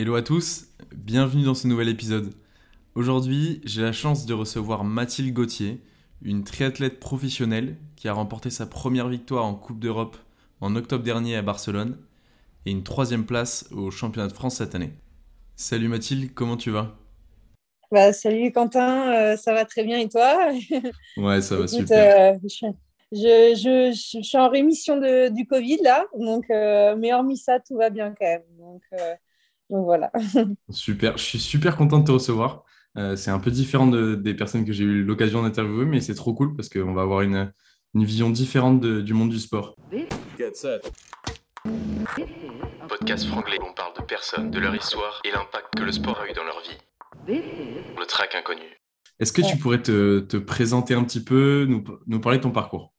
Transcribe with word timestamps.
Hello 0.00 0.14
à 0.14 0.22
tous, 0.22 0.68
bienvenue 0.94 1.42
dans 1.42 1.56
ce 1.56 1.66
nouvel 1.66 1.88
épisode. 1.88 2.32
Aujourd'hui, 2.94 3.60
j'ai 3.64 3.82
la 3.82 3.90
chance 3.90 4.26
de 4.26 4.32
recevoir 4.32 4.84
Mathilde 4.84 5.34
Gauthier, 5.34 5.80
une 6.22 6.44
triathlète 6.44 7.00
professionnelle 7.00 7.74
qui 7.96 8.06
a 8.06 8.12
remporté 8.12 8.48
sa 8.48 8.64
première 8.64 9.08
victoire 9.08 9.44
en 9.44 9.56
Coupe 9.56 9.80
d'Europe 9.80 10.16
en 10.60 10.76
octobre 10.76 11.02
dernier 11.02 11.34
à 11.34 11.42
Barcelone 11.42 11.98
et 12.64 12.70
une 12.70 12.84
troisième 12.84 13.26
place 13.26 13.68
au 13.72 13.90
Championnat 13.90 14.28
de 14.28 14.32
France 14.34 14.58
cette 14.58 14.76
année. 14.76 14.92
Salut 15.56 15.88
Mathilde, 15.88 16.32
comment 16.32 16.56
tu 16.56 16.70
vas? 16.70 16.94
Bah, 17.90 18.12
Salut 18.12 18.52
Quentin, 18.52 19.12
euh, 19.12 19.36
ça 19.36 19.52
va 19.52 19.64
très 19.64 19.82
bien 19.82 19.98
et 19.98 20.08
toi? 20.08 20.52
Ouais, 21.16 21.40
ça 21.40 21.56
va 21.56 21.66
super. 21.66 22.36
Euh, 22.36 22.38
je, 22.44 22.66
je, 23.10 23.92
je, 23.92 24.22
suis 24.22 24.38
en 24.38 24.48
rémission 24.48 24.96
de, 24.96 25.34
du 25.34 25.44
Covid 25.44 25.78
là, 25.82 26.04
donc, 26.16 26.44
euh, 26.50 26.94
mais 26.96 27.12
hormis 27.12 27.36
ça, 27.36 27.58
tout 27.58 27.76
va 27.76 27.90
bien 27.90 28.14
quand 28.16 28.26
même. 28.26 28.44
Donc, 28.60 28.82
donc 29.70 29.84
voilà. 29.84 30.10
super, 30.70 31.16
je 31.16 31.22
suis 31.22 31.38
super 31.38 31.76
content 31.76 31.98
de 31.98 32.04
te 32.04 32.12
recevoir. 32.12 32.64
c'est 33.16 33.30
un 33.30 33.38
peu 33.38 33.50
différent 33.50 33.86
de, 33.86 34.14
des 34.14 34.34
personnes 34.34 34.64
que 34.64 34.72
j'ai 34.72 34.84
eu 34.84 35.02
l'occasion 35.02 35.42
d'interviewer, 35.42 35.84
mais 35.84 36.00
c'est 36.00 36.14
trop 36.14 36.34
cool 36.34 36.56
parce 36.56 36.68
qu'on 36.68 36.94
va 36.94 37.02
avoir 37.02 37.22
une, 37.22 37.52
une 37.94 38.04
vision 38.04 38.30
différente 38.30 38.80
de, 38.80 39.00
du 39.00 39.14
monde 39.14 39.30
du 39.30 39.38
sport. 39.38 39.74
Podcast 42.88 43.26
franglais, 43.26 43.58
on 43.60 43.72
parle 43.74 43.94
de 43.96 44.02
personnes, 44.02 44.50
de 44.50 44.58
leur 44.58 44.74
histoire 44.74 45.20
et 45.24 45.30
l'impact 45.30 45.74
que 45.76 45.82
le 45.82 45.92
sport 45.92 46.20
a 46.20 46.28
eu 46.28 46.32
dans 46.32 46.44
leur 46.44 46.60
vie. 46.60 46.78
Le 47.26 48.06
track 48.06 48.34
inconnu. 48.34 48.62
Est-ce 49.20 49.32
que 49.32 49.42
tu 49.42 49.56
pourrais 49.56 49.82
te, 49.82 50.20
te, 50.20 50.36
présenter 50.36 50.94
un 50.94 51.02
petit 51.04 51.22
peu, 51.22 51.66
nous, 51.68 51.84
nous, 52.06 52.20
parler 52.20 52.38
de 52.38 52.44
ton 52.44 52.52
parcours? 52.52 52.92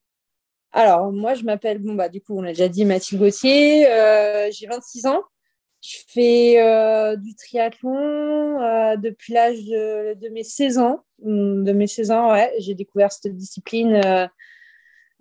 Alors, 0.72 1.10
moi, 1.12 1.34
je 1.34 1.44
m'appelle, 1.44 1.78
bon, 1.78 1.94
bah, 1.94 2.08
du 2.08 2.20
coup, 2.20 2.38
on 2.38 2.44
a 2.44 2.48
déjà 2.48 2.68
dit 2.68 2.84
Mathilde 2.84 3.20
Gauthier, 3.20 3.90
euh, 3.90 4.50
j'ai 4.52 4.66
26 4.66 5.06
ans. 5.06 5.22
Je 5.82 5.98
fais 6.08 6.60
euh, 6.60 7.16
du 7.16 7.34
triathlon 7.34 8.60
euh, 8.60 8.96
depuis 8.96 9.32
l'âge 9.32 9.64
de, 9.64 10.28
mes 10.28 10.44
16 10.44 10.78
ans. 10.78 11.04
De 11.20 11.72
mes 11.72 11.86
16 11.86 12.10
ans, 12.10 12.32
ouais, 12.32 12.52
j'ai 12.58 12.74
découvert 12.74 13.10
cette 13.10 13.34
discipline 13.34 14.28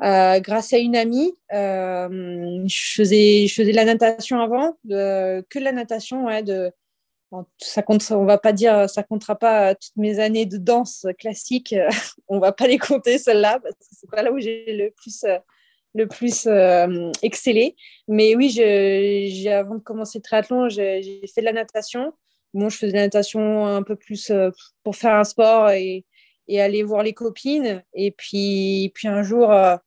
euh, 0.02 0.40
grâce 0.40 0.74
à 0.74 0.78
une 0.78 0.98
amie. 0.98 1.34
Je, 1.50 2.94
faisais, 2.96 3.48
je 3.48 3.54
faisais 3.54 3.72
de 3.72 3.76
la 3.76 3.86
natation 3.86 4.42
avant, 4.42 4.74
que 4.84 5.60
de 5.60 5.64
la 5.64 5.72
natation, 5.72 6.26
ouais, 6.26 6.44
de, 6.44 6.74
ça 7.58 7.82
compte, 7.82 8.06
on 8.12 8.26
va 8.26 8.38
pas 8.38 8.52
dire, 8.52 8.90
ça 8.90 9.04
comptera 9.04 9.38
pas 9.38 9.76
toutes 9.76 9.96
mes 9.96 10.20
années 10.20 10.46
de 10.46 10.58
danse 10.58 11.08
classique. 11.20 11.74
on 12.28 12.40
va 12.40 12.52
pas 12.52 12.68
les 12.68 12.78
compter 12.78 13.18
celles-là 13.18 13.60
parce 13.62 13.76
que 13.76 13.86
c'est 13.92 14.10
pas 14.12 14.24
là 14.24 14.34
où 14.34 14.40
j'ai 14.40 14.74
le 14.74 14.92
plus, 14.92 15.24
le 15.96 16.08
plus 16.08 16.48
euh, 16.48 17.12
excellé. 17.22 17.76
Mais 18.08 18.36
oui, 18.36 18.50
j'ai, 18.50 19.52
avant 19.52 19.76
de 19.76 19.82
commencer 19.82 20.20
le 20.20 20.24
triathlon, 20.24 20.70
j'ai, 20.70 21.22
fait 21.34 21.42
de 21.42 21.46
la 21.46 21.54
natation. 21.54 22.14
Bon, 22.54 22.70
je 22.70 22.78
faisais 22.78 22.92
de 22.92 22.98
la 22.98 23.04
natation 23.04 23.66
un 23.68 23.84
peu 23.84 23.96
plus 23.96 24.30
euh, 24.32 24.50
pour 24.84 24.96
faire 24.96 25.16
un 25.16 25.24
sport 25.24 25.70
et, 25.70 26.06
aller 26.58 26.82
voir 26.82 27.04
les 27.04 27.14
copines. 27.14 27.84
Et 27.94 28.12
puis, 28.12 28.92
puis 28.96 29.08
un 29.08 29.22
jour, 29.22 29.52
euh, 29.52 29.78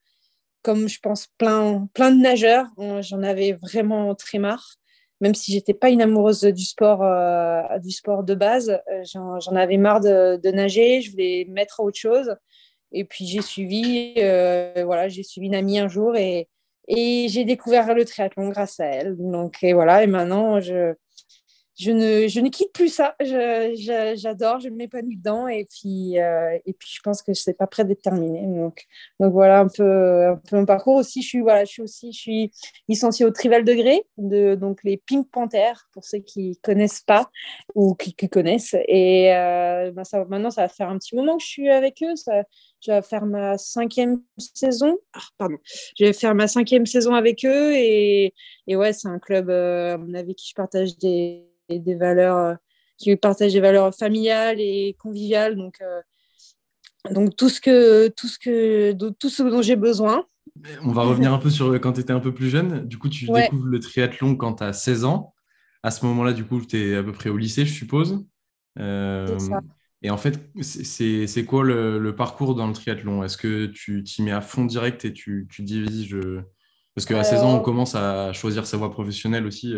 comme 0.62 0.88
je 0.88 1.00
pense 1.00 1.26
plein, 1.38 1.88
plein 1.92 2.12
de 2.12 2.20
nageurs, 2.20 2.66
j'en 3.00 3.22
avais 3.22 3.52
vraiment 3.52 4.14
très 4.14 4.38
marre. 4.38 4.76
Même 5.20 5.34
si 5.34 5.52
j'étais 5.52 5.74
pas 5.74 5.90
une 5.90 6.02
amoureuse 6.02 6.42
du 6.42 6.64
sport, 6.64 7.04
du 7.80 7.90
sport 7.90 8.24
de 8.24 8.34
base, 8.34 8.80
j'en 9.12 9.56
avais 9.56 9.76
marre 9.76 10.00
de, 10.00 10.36
de, 10.36 10.50
nager. 10.50 11.00
Je 11.00 11.12
voulais 11.12 11.46
mettre 11.48 11.80
à 11.80 11.84
autre 11.84 11.98
chose. 11.98 12.36
Et 12.92 13.04
puis 13.04 13.26
j'ai 13.26 13.42
suivi, 13.42 14.14
euh, 14.18 14.82
voilà, 14.84 15.08
j'ai 15.08 15.22
suivi 15.22 15.46
une 15.48 15.54
amie 15.54 15.78
un 15.78 15.88
jour 15.88 16.16
et, 16.16 16.48
et 16.88 17.26
j'ai 17.28 17.44
découvert 17.44 17.94
le 17.94 18.04
triathlon 18.04 18.48
grâce 18.50 18.80
à 18.80 18.86
elle. 18.86 19.16
Donc 19.16 19.62
et 19.62 19.72
voilà, 19.72 20.02
et 20.02 20.06
maintenant 20.06 20.60
je, 20.60 20.94
je 21.82 21.90
ne, 21.90 22.28
je 22.28 22.40
ne 22.40 22.48
quitte 22.48 22.72
plus 22.72 22.88
ça. 22.88 23.16
J'adore, 23.20 24.60
je, 24.60 24.68
je 24.68 24.72
m'épanouis 24.72 25.16
dedans. 25.16 25.48
Et 25.48 25.64
puis, 25.64 26.18
euh, 26.20 26.56
et 26.64 26.72
puis, 26.72 26.88
je 26.94 27.00
pense 27.02 27.22
que 27.22 27.32
je 27.34 27.42
ne 27.48 27.52
pas 27.54 27.66
prêt 27.66 27.84
d'être 27.84 28.02
terminé. 28.02 28.46
Donc, 28.46 28.84
donc 29.18 29.32
voilà 29.32 29.60
un 29.60 29.68
peu, 29.68 30.28
un 30.28 30.36
peu 30.36 30.56
mon 30.56 30.64
parcours. 30.64 30.94
Aussi, 30.96 31.22
je 31.22 31.28
suis, 31.28 31.40
voilà, 31.40 31.64
je 31.64 31.72
suis 31.72 31.82
aussi 31.82 32.12
je 32.12 32.18
suis 32.18 32.52
licenciée 32.88 33.26
au 33.26 33.30
Trival 33.30 33.64
Degré, 33.64 34.04
de, 34.16 34.54
donc 34.54 34.80
les 34.84 34.96
Pink 34.96 35.28
Panthers, 35.30 35.88
pour 35.92 36.04
ceux 36.04 36.20
qui 36.20 36.50
ne 36.50 36.54
connaissent 36.62 37.02
pas 37.02 37.30
ou 37.74 37.94
qui, 37.94 38.14
connaissent. 38.28 38.76
Et 38.86 39.34
euh, 39.34 39.90
ben 39.90 40.04
maintenant, 40.28 40.50
ça 40.50 40.62
va 40.62 40.68
faire 40.68 40.88
un 40.88 40.98
petit 40.98 41.16
moment 41.16 41.36
que 41.36 41.42
je 41.42 41.48
suis 41.48 41.68
avec 41.68 42.02
eux. 42.04 42.14
Ça, 42.14 42.44
je 42.80 42.92
vais 42.92 43.02
faire 43.02 43.26
ma 43.26 43.58
cinquième 43.58 44.22
saison. 44.38 44.98
Ah, 45.14 45.20
pardon. 45.36 45.56
Je 45.98 46.04
vais 46.04 46.12
faire 46.12 46.34
ma 46.36 46.46
cinquième 46.46 46.86
saison 46.86 47.14
avec 47.14 47.44
eux. 47.44 47.72
Et, 47.74 48.34
et 48.68 48.76
ouais, 48.76 48.92
c'est 48.92 49.08
un 49.08 49.18
club 49.18 49.50
euh, 49.50 49.98
avec 50.14 50.36
qui 50.36 50.48
je 50.48 50.54
partage 50.54 50.96
des 50.98 51.51
des 51.68 51.94
valeurs, 51.94 52.36
euh, 52.36 52.54
qui 52.98 53.14
partagent 53.16 53.52
des 53.52 53.60
valeurs 53.60 53.94
familiales 53.94 54.60
et 54.60 54.96
conviviales. 54.98 55.56
Donc, 55.56 55.80
euh, 55.80 56.00
donc 57.10 57.36
tout 57.36 57.48
ce 57.48 57.60
que 57.60 58.08
tout 58.08 58.28
ce 58.28 58.38
que 58.38 58.92
tout 58.92 59.28
ce 59.28 59.42
dont 59.42 59.62
j'ai 59.62 59.76
besoin. 59.76 60.24
On 60.84 60.92
va 60.92 61.02
revenir 61.02 61.32
un 61.32 61.38
peu 61.38 61.50
sur 61.50 61.72
quand 61.80 61.94
tu 61.94 62.00
étais 62.00 62.12
un 62.12 62.20
peu 62.20 62.32
plus 62.32 62.48
jeune. 62.48 62.86
Du 62.86 62.98
coup, 62.98 63.08
tu 63.08 63.26
découvres 63.26 63.66
le 63.66 63.80
triathlon 63.80 64.36
quand 64.36 64.54
tu 64.54 64.64
as 64.64 64.72
16 64.72 65.04
ans. 65.04 65.34
À 65.82 65.90
ce 65.90 66.04
moment-là, 66.06 66.32
du 66.32 66.44
coup, 66.44 66.60
tu 66.64 66.76
es 66.76 66.96
à 66.96 67.02
peu 67.02 67.12
près 67.12 67.30
au 67.30 67.36
lycée, 67.36 67.66
je 67.66 67.72
suppose. 67.72 68.24
Euh, 68.78 69.38
et 70.02 70.10
en 70.10 70.16
fait, 70.16 70.40
c'est 70.60 71.44
quoi 71.44 71.64
le, 71.64 71.98
le, 71.98 72.14
parcours 72.14 72.54
dans 72.54 72.66
le 72.66 72.72
triathlon? 72.72 73.24
Est-ce 73.24 73.36
que 73.36 73.66
tu 73.66 74.04
t'y 74.04 74.22
mets 74.22 74.30
à 74.30 74.40
fond 74.40 74.64
direct 74.64 75.04
et 75.04 75.12
tu, 75.12 75.48
tu 75.50 75.62
divises 75.62 76.14
Parce 76.94 77.06
qu'à 77.06 77.24
16 77.24 77.42
ans, 77.42 77.56
on 77.56 77.60
commence 77.60 77.94
à 77.94 78.32
choisir 78.32 78.66
sa 78.66 78.76
voie 78.76 78.90
professionnelle 78.90 79.46
aussi 79.46 79.74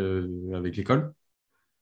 avec 0.53 0.77
l'école. 0.77 1.15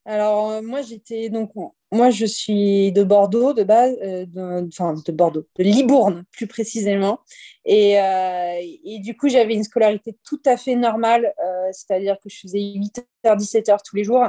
Alors, 0.05 0.51
euh, 0.51 0.63
moi, 0.63 0.83
j'étais 0.83 1.29
donc, 1.29 1.53
moi, 1.93 2.11
je 2.11 2.27
suis 2.27 2.91
de 2.93 3.05
Bordeaux 3.05 3.53
de 3.53 3.63
base, 3.63 3.97
euh, 4.03 4.27
de, 4.27 4.63
de 5.07 5.13
Bordeaux, 5.13 5.47
de 5.57 5.63
Libourne 5.63 6.25
plus 6.33 6.47
précisément. 6.49 7.21
Et, 7.65 8.01
euh, 8.01 8.59
et 8.85 8.99
du 8.99 9.17
coup, 9.17 9.29
j'avais 9.29 9.55
une 9.55 9.63
scolarité 9.65 10.17
tout 10.25 10.41
à 10.45 10.57
fait 10.57 10.75
normale, 10.75 11.33
c'est-à-dire 11.73 12.17
que 12.21 12.29
je 12.29 12.41
faisais 12.41 12.59
8h, 12.59 13.37
17h 13.37 13.79
tous 13.85 13.97
les 13.97 14.05
jours. 14.05 14.27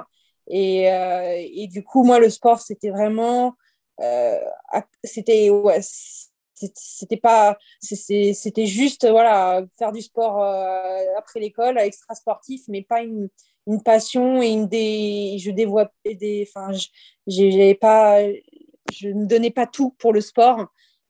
Et, 0.48 0.84
et 0.84 1.68
du 1.68 1.84
coup, 1.84 2.04
moi, 2.04 2.20
le 2.20 2.30
sport, 2.30 2.60
c'était 2.60 2.90
vraiment. 2.90 3.56
C'était. 5.04 5.50
Ouais, 5.50 5.80
c'était 6.76 7.18
pas 7.18 7.58
c'était 7.82 8.66
juste 8.66 9.06
voilà 9.10 9.64
faire 9.78 9.92
du 9.92 10.02
sport 10.02 10.42
après 11.18 11.42
l'école 11.42 11.78
extra 11.78 12.16
sportif 12.16 12.62
mais 12.70 12.84
pas 12.84 13.02
une 13.02 13.28
une 13.68 13.82
passion 13.82 14.42
et 14.42 14.50
une 14.50 14.68
des 14.68 15.38
je 15.40 15.52
dévoie 15.52 15.92
des 16.06 16.48
enfin 16.48 16.72
pas 17.80 18.20
je 18.94 19.08
ne 19.10 19.26
donnais 19.26 19.52
pas 19.52 19.68
tout 19.68 19.96
pour 20.00 20.14
le 20.14 20.22
sport. 20.22 20.68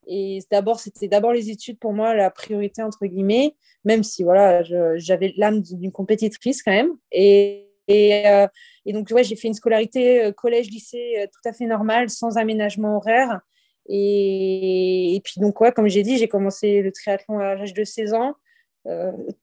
Et 0.08 0.40
d'abord 0.52 0.80
c'était 0.80 1.08
d'abord 1.08 1.32
les 1.32 1.50
études 1.50 1.80
pour 1.80 1.94
moi 1.94 2.14
la 2.14 2.30
priorité 2.30 2.84
entre 2.84 3.06
guillemets 3.06 3.56
même 3.86 4.04
si 4.04 4.24
voilà 4.24 4.64
j'avais 4.98 5.34
l'âme 5.38 5.62
d'une 5.62 5.92
compétitrice 5.92 6.62
quand 6.64 6.72
même. 6.72 6.92
Et 7.12 7.70
et, 7.88 8.28
euh, 8.28 8.48
donc 8.88 9.10
j'ai 9.22 9.36
fait 9.36 9.48
une 9.48 9.54
scolarité 9.54 10.24
euh, 10.24 10.32
collège 10.32 10.70
lycée 10.70 11.16
euh, 11.20 11.26
tout 11.26 11.48
à 11.48 11.54
fait 11.54 11.66
normale 11.66 12.10
sans 12.10 12.38
aménagement 12.38 12.98
horaire. 12.98 13.42
Et, 13.90 15.22
puis 15.26 15.42
donc 15.42 15.58
comme 15.76 15.90
j'ai 15.90 16.04
dit 16.04 16.18
j'ai 16.18 16.30
commencé 16.30 16.82
le 16.82 16.92
triathlon 16.92 17.40
à 17.40 17.56
l'âge 17.56 17.74
de 17.74 17.84
16 17.84 18.14
ans 18.14 18.36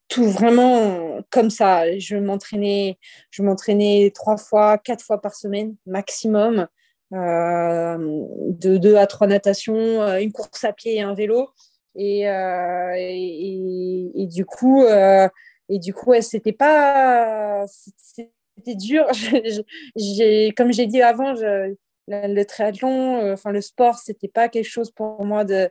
tout 0.09 0.27
vraiment 0.27 1.23
comme 1.31 1.51
ça. 1.51 1.99
Je 1.99 2.17
m'entraînais, 2.17 2.99
je 3.31 3.43
m'entraînais 3.43 4.13
trois 4.15 4.37
fois, 4.37 4.79
quatre 4.79 5.05
fois 5.05 5.21
par 5.21 5.35
semaine 5.35 5.77
maximum, 5.87 6.69
euh, 7.13 8.25
de 8.47 8.77
deux 8.77 8.97
à 8.97 9.07
trois 9.07 9.27
natations, 9.27 10.03
euh, 10.03 10.21
une 10.21 10.33
course 10.33 10.65
à 10.65 10.73
pied 10.73 10.97
et 10.97 11.01
un 11.01 11.15
vélo. 11.15 11.51
Et, 11.97 12.29
euh, 12.29 12.95
et, 12.97 14.27
du 14.27 14.45
coup, 14.45 14.85
euh, 14.85 15.29
et 15.69 15.79
du 15.81 15.93
coup, 15.93 16.13
c'était 16.21 16.53
pas, 16.53 17.67
c'était 17.67 18.77
dur. 18.77 19.07
j'ai, 19.97 20.53
comme 20.57 20.73
j'ai 20.73 20.87
dit 20.87 21.03
avant, 21.03 21.33
le, 21.33 22.45
triathlon, 22.45 23.33
enfin 23.33 23.51
le 23.51 23.61
sport, 23.61 23.99
c'était 23.99 24.29
pas 24.29 24.49
quelque 24.49 24.69
chose 24.69 24.93
pour 24.93 25.25
moi 25.25 25.45
de 25.45 25.69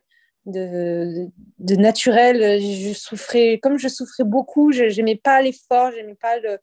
de, 0.50 1.76
naturel. 1.76 2.62
Je 2.62 2.94
souffrais, 2.94 3.60
comme 3.62 3.78
je 3.78 3.88
souffrais 3.88 4.24
beaucoup, 4.24 4.72
je 4.72 4.84
n'aimais 4.84 5.16
pas 5.16 5.42
l'effort, 5.42 5.92
j'aimais 5.92 6.16
pas 6.16 6.38
le, 6.40 6.58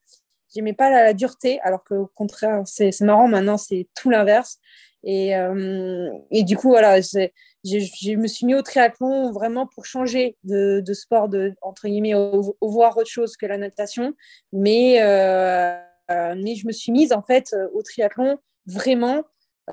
pas 0.73 0.91
la, 0.91 1.13
dureté, 1.13 1.61
alors 1.61 1.85
qu'au 1.85 2.11
contraire, 2.15 2.63
c'est, 2.65 3.01
marrant, 3.01 3.29
maintenant 3.29 3.57
c'est 3.57 3.89
tout 3.95 4.11
l'inverse. 4.11 4.59
Et, 5.05 5.37
euh, 5.37 6.11
et, 6.31 6.43
du 6.43 6.57
coup, 6.57 6.69
voilà, 6.69 7.01
je 7.01 8.17
me 8.17 8.27
suis 8.27 8.47
mis 8.47 8.55
au 8.55 8.63
triathlon 8.63 9.31
vraiment 9.31 9.67
pour 9.67 9.85
changer 9.85 10.37
de, 10.43 10.83
sport, 10.93 11.29
de, 11.29 11.55
entre 11.63 11.87
guillemets, 11.87 12.15
au, 12.15 12.57
voir 12.61 12.97
autre 12.97 13.11
chose 13.11 13.37
que 13.37 13.47
la 13.47 13.59
natation. 13.59 14.15
Mais, 14.53 15.01
euh, 15.03 15.79
mais 16.09 16.57
je 16.57 16.67
me 16.67 16.73
suis 16.73 16.91
mise 16.91 17.13
en 17.13 17.23
fait 17.23 17.55
au 17.73 17.83
triathlon 17.83 18.39
vraiment 18.67 19.23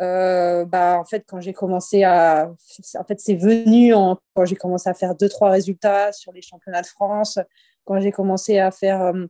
euh, 0.02 0.66
bah, 0.66 0.98
en 1.00 1.06
fait, 1.06 1.24
quand 1.28 1.40
j'ai 1.40 1.54
commencé 1.54 2.04
à. 2.04 2.52
En 2.98 3.04
fait, 3.04 3.20
c'est 3.20 3.36
venu 3.36 3.94
en... 3.94 4.18
quand 4.34 4.46
j'ai 4.46 4.56
commencé 4.56 4.90
à 4.90 4.94
faire 4.94 5.16
deux, 5.16 5.30
trois 5.30 5.52
résultats 5.52 6.12
sur 6.12 6.32
les 6.32 6.42
championnats 6.42 6.82
de 6.82 6.88
France, 6.88 7.38
quand 7.86 8.00
j'ai 8.00 8.12
commencé 8.12 8.60
à 8.60 8.72
faire. 8.72 9.02
Euh, 9.02 9.26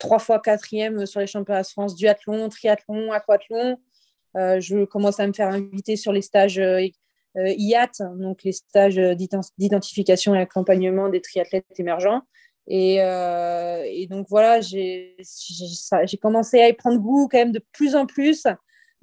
trois 0.00 0.18
fois 0.18 0.40
quatrième 0.40 1.06
sur 1.06 1.20
les 1.20 1.28
championnats 1.28 1.62
de 1.62 1.68
France 1.68 1.94
duathlon, 1.94 2.48
triathlon, 2.48 3.12
aquathlon. 3.12 3.76
je 4.34 4.84
commence 4.84 5.20
à 5.20 5.28
me 5.28 5.32
faire 5.32 5.46
inviter 5.46 5.94
sur 5.94 6.12
les 6.12 6.22
stages 6.22 6.60
IAT, 7.36 7.92
donc 8.16 8.42
les 8.42 8.50
stages 8.50 8.96
d'identification 8.96 10.34
et 10.34 10.40
accompagnement 10.40 11.08
des 11.08 11.20
triathlètes 11.20 11.66
émergents. 11.78 12.22
Et 12.66 12.98
donc 14.10 14.26
voilà, 14.28 14.60
j'ai 14.60 15.16
commencé 16.20 16.60
à 16.60 16.68
y 16.68 16.72
prendre 16.72 16.98
goût 16.98 17.28
quand 17.30 17.38
même 17.38 17.52
de 17.52 17.64
plus 17.70 17.94
en 17.94 18.06
plus. 18.06 18.44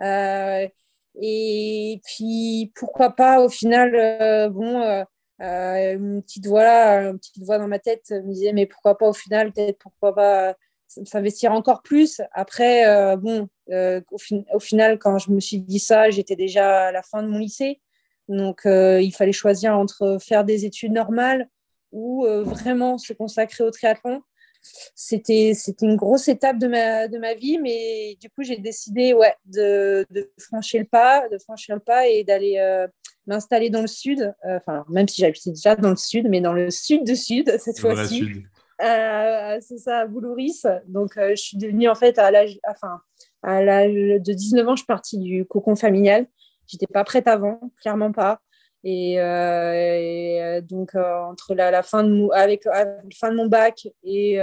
Et 0.01 2.01
puis 2.03 2.71
pourquoi 2.75 3.11
pas 3.11 3.41
au 3.41 3.49
final, 3.49 4.51
bon 4.51 5.05
euh, 5.41 5.95
une 5.95 6.21
petite 6.21 6.45
voix 6.45 7.01
une 7.01 7.17
petite 7.17 7.43
voix 7.43 7.57
dans 7.57 7.67
ma 7.67 7.79
tête 7.79 8.11
me 8.11 8.33
disait 8.33 8.53
mais 8.53 8.67
pourquoi 8.67 8.97
pas 8.97 9.09
au 9.09 9.13
final 9.13 9.51
peut-être 9.51 9.79
pourquoi 9.79 10.13
pas 10.13 10.55
s'investir 11.05 11.53
encore 11.53 11.81
plus. 11.81 12.21
Après, 12.33 12.87
euh, 12.87 13.17
bon, 13.17 13.49
euh, 13.71 13.99
au, 14.11 14.59
final, 14.59 14.99
quand 14.99 15.17
je 15.17 15.31
me 15.31 15.39
suis 15.39 15.59
dit 15.59 15.79
ça, 15.79 16.11
j'étais 16.11 16.35
déjà 16.35 16.85
à 16.85 16.91
la 16.91 17.01
fin 17.01 17.23
de 17.23 17.29
mon 17.29 17.39
lycée. 17.39 17.81
Donc, 18.29 18.61
il 18.65 19.11
fallait 19.11 19.31
choisir 19.31 19.75
entre 19.75 20.19
faire 20.21 20.43
des 20.43 20.65
études 20.65 20.91
normales 20.91 21.49
ou 21.91 22.27
vraiment 22.27 22.99
se 22.99 23.11
consacrer 23.11 23.63
au 23.63 23.71
triathlon. 23.71 24.21
C'était 24.95 25.53
une 25.81 25.95
grosse 25.95 26.27
étape 26.27 26.57
de 26.57 26.67
ma, 26.67 27.07
de 27.07 27.17
ma 27.17 27.33
vie, 27.33 27.59
mais 27.59 28.17
du 28.21 28.29
coup, 28.29 28.43
j'ai 28.43 28.57
décidé 28.57 29.13
ouais, 29.13 29.35
de, 29.45 30.05
de, 30.09 30.31
franchir 30.39 30.81
le 30.81 30.87
pas, 30.87 31.27
de 31.29 31.37
franchir 31.37 31.75
le 31.75 31.81
pas 31.81 32.07
et 32.07 32.23
d'aller 32.23 32.87
m'installer 33.27 33.69
dans 33.69 33.81
le 33.81 33.87
sud, 33.87 34.21
euh, 34.45 34.57
enfin, 34.57 34.85
même 34.89 35.07
si 35.07 35.21
j'habitais 35.21 35.51
déjà 35.51 35.75
dans 35.75 35.91
le 35.91 35.95
sud, 35.95 36.27
mais 36.29 36.41
dans 36.41 36.53
le 36.53 36.69
sud 36.69 37.05
de 37.05 37.15
sud 37.15 37.55
cette 37.59 37.79
fois-ci. 37.79 38.43
Euh, 38.81 39.57
c'est 39.61 39.77
ça, 39.77 39.99
à 39.99 40.07
Boulouris. 40.07 40.61
Donc, 40.87 41.17
euh, 41.17 41.31
je 41.31 41.41
suis 41.41 41.57
devenue 41.57 41.87
en 41.87 41.95
fait 41.95 42.17
à 42.17 42.31
l'âge, 42.31 42.59
enfin, 42.67 43.01
à 43.41 43.63
l'âge 43.63 43.93
de 43.93 44.33
19 44.33 44.67
ans, 44.67 44.75
je 44.75 44.81
suis 44.81 44.87
partie 44.87 45.17
du 45.17 45.45
cocon 45.45 45.75
familial. 45.75 46.27
J'étais 46.67 46.87
pas 46.87 47.03
prête 47.03 47.27
avant, 47.27 47.59
clairement 47.81 48.11
pas. 48.11 48.41
Et, 48.83 49.17
donc, 50.63 50.95
entre 50.95 51.55
la, 51.55 51.83
fin 51.83 52.03
de, 52.03 52.31
avec, 52.33 52.65
la 52.65 52.85
fin 53.15 53.31
de 53.31 53.35
mon 53.35 53.47
bac 53.47 53.87
et, 54.03 54.39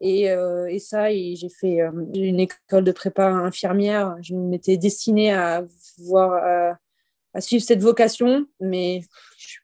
et, 0.00 0.22
et 0.22 0.78
ça, 0.78 1.12
et 1.12 1.34
j'ai 1.36 1.48
fait 1.48 1.78
une 2.14 2.40
école 2.40 2.84
de 2.84 2.92
prépa 2.92 3.26
infirmière. 3.26 4.16
Je 4.22 4.34
m'étais 4.34 4.76
destinée 4.76 5.32
à 5.32 5.64
voir 5.98 6.76
à 7.34 7.40
suivre 7.40 7.62
cette 7.62 7.82
vocation, 7.82 8.46
mais 8.60 9.02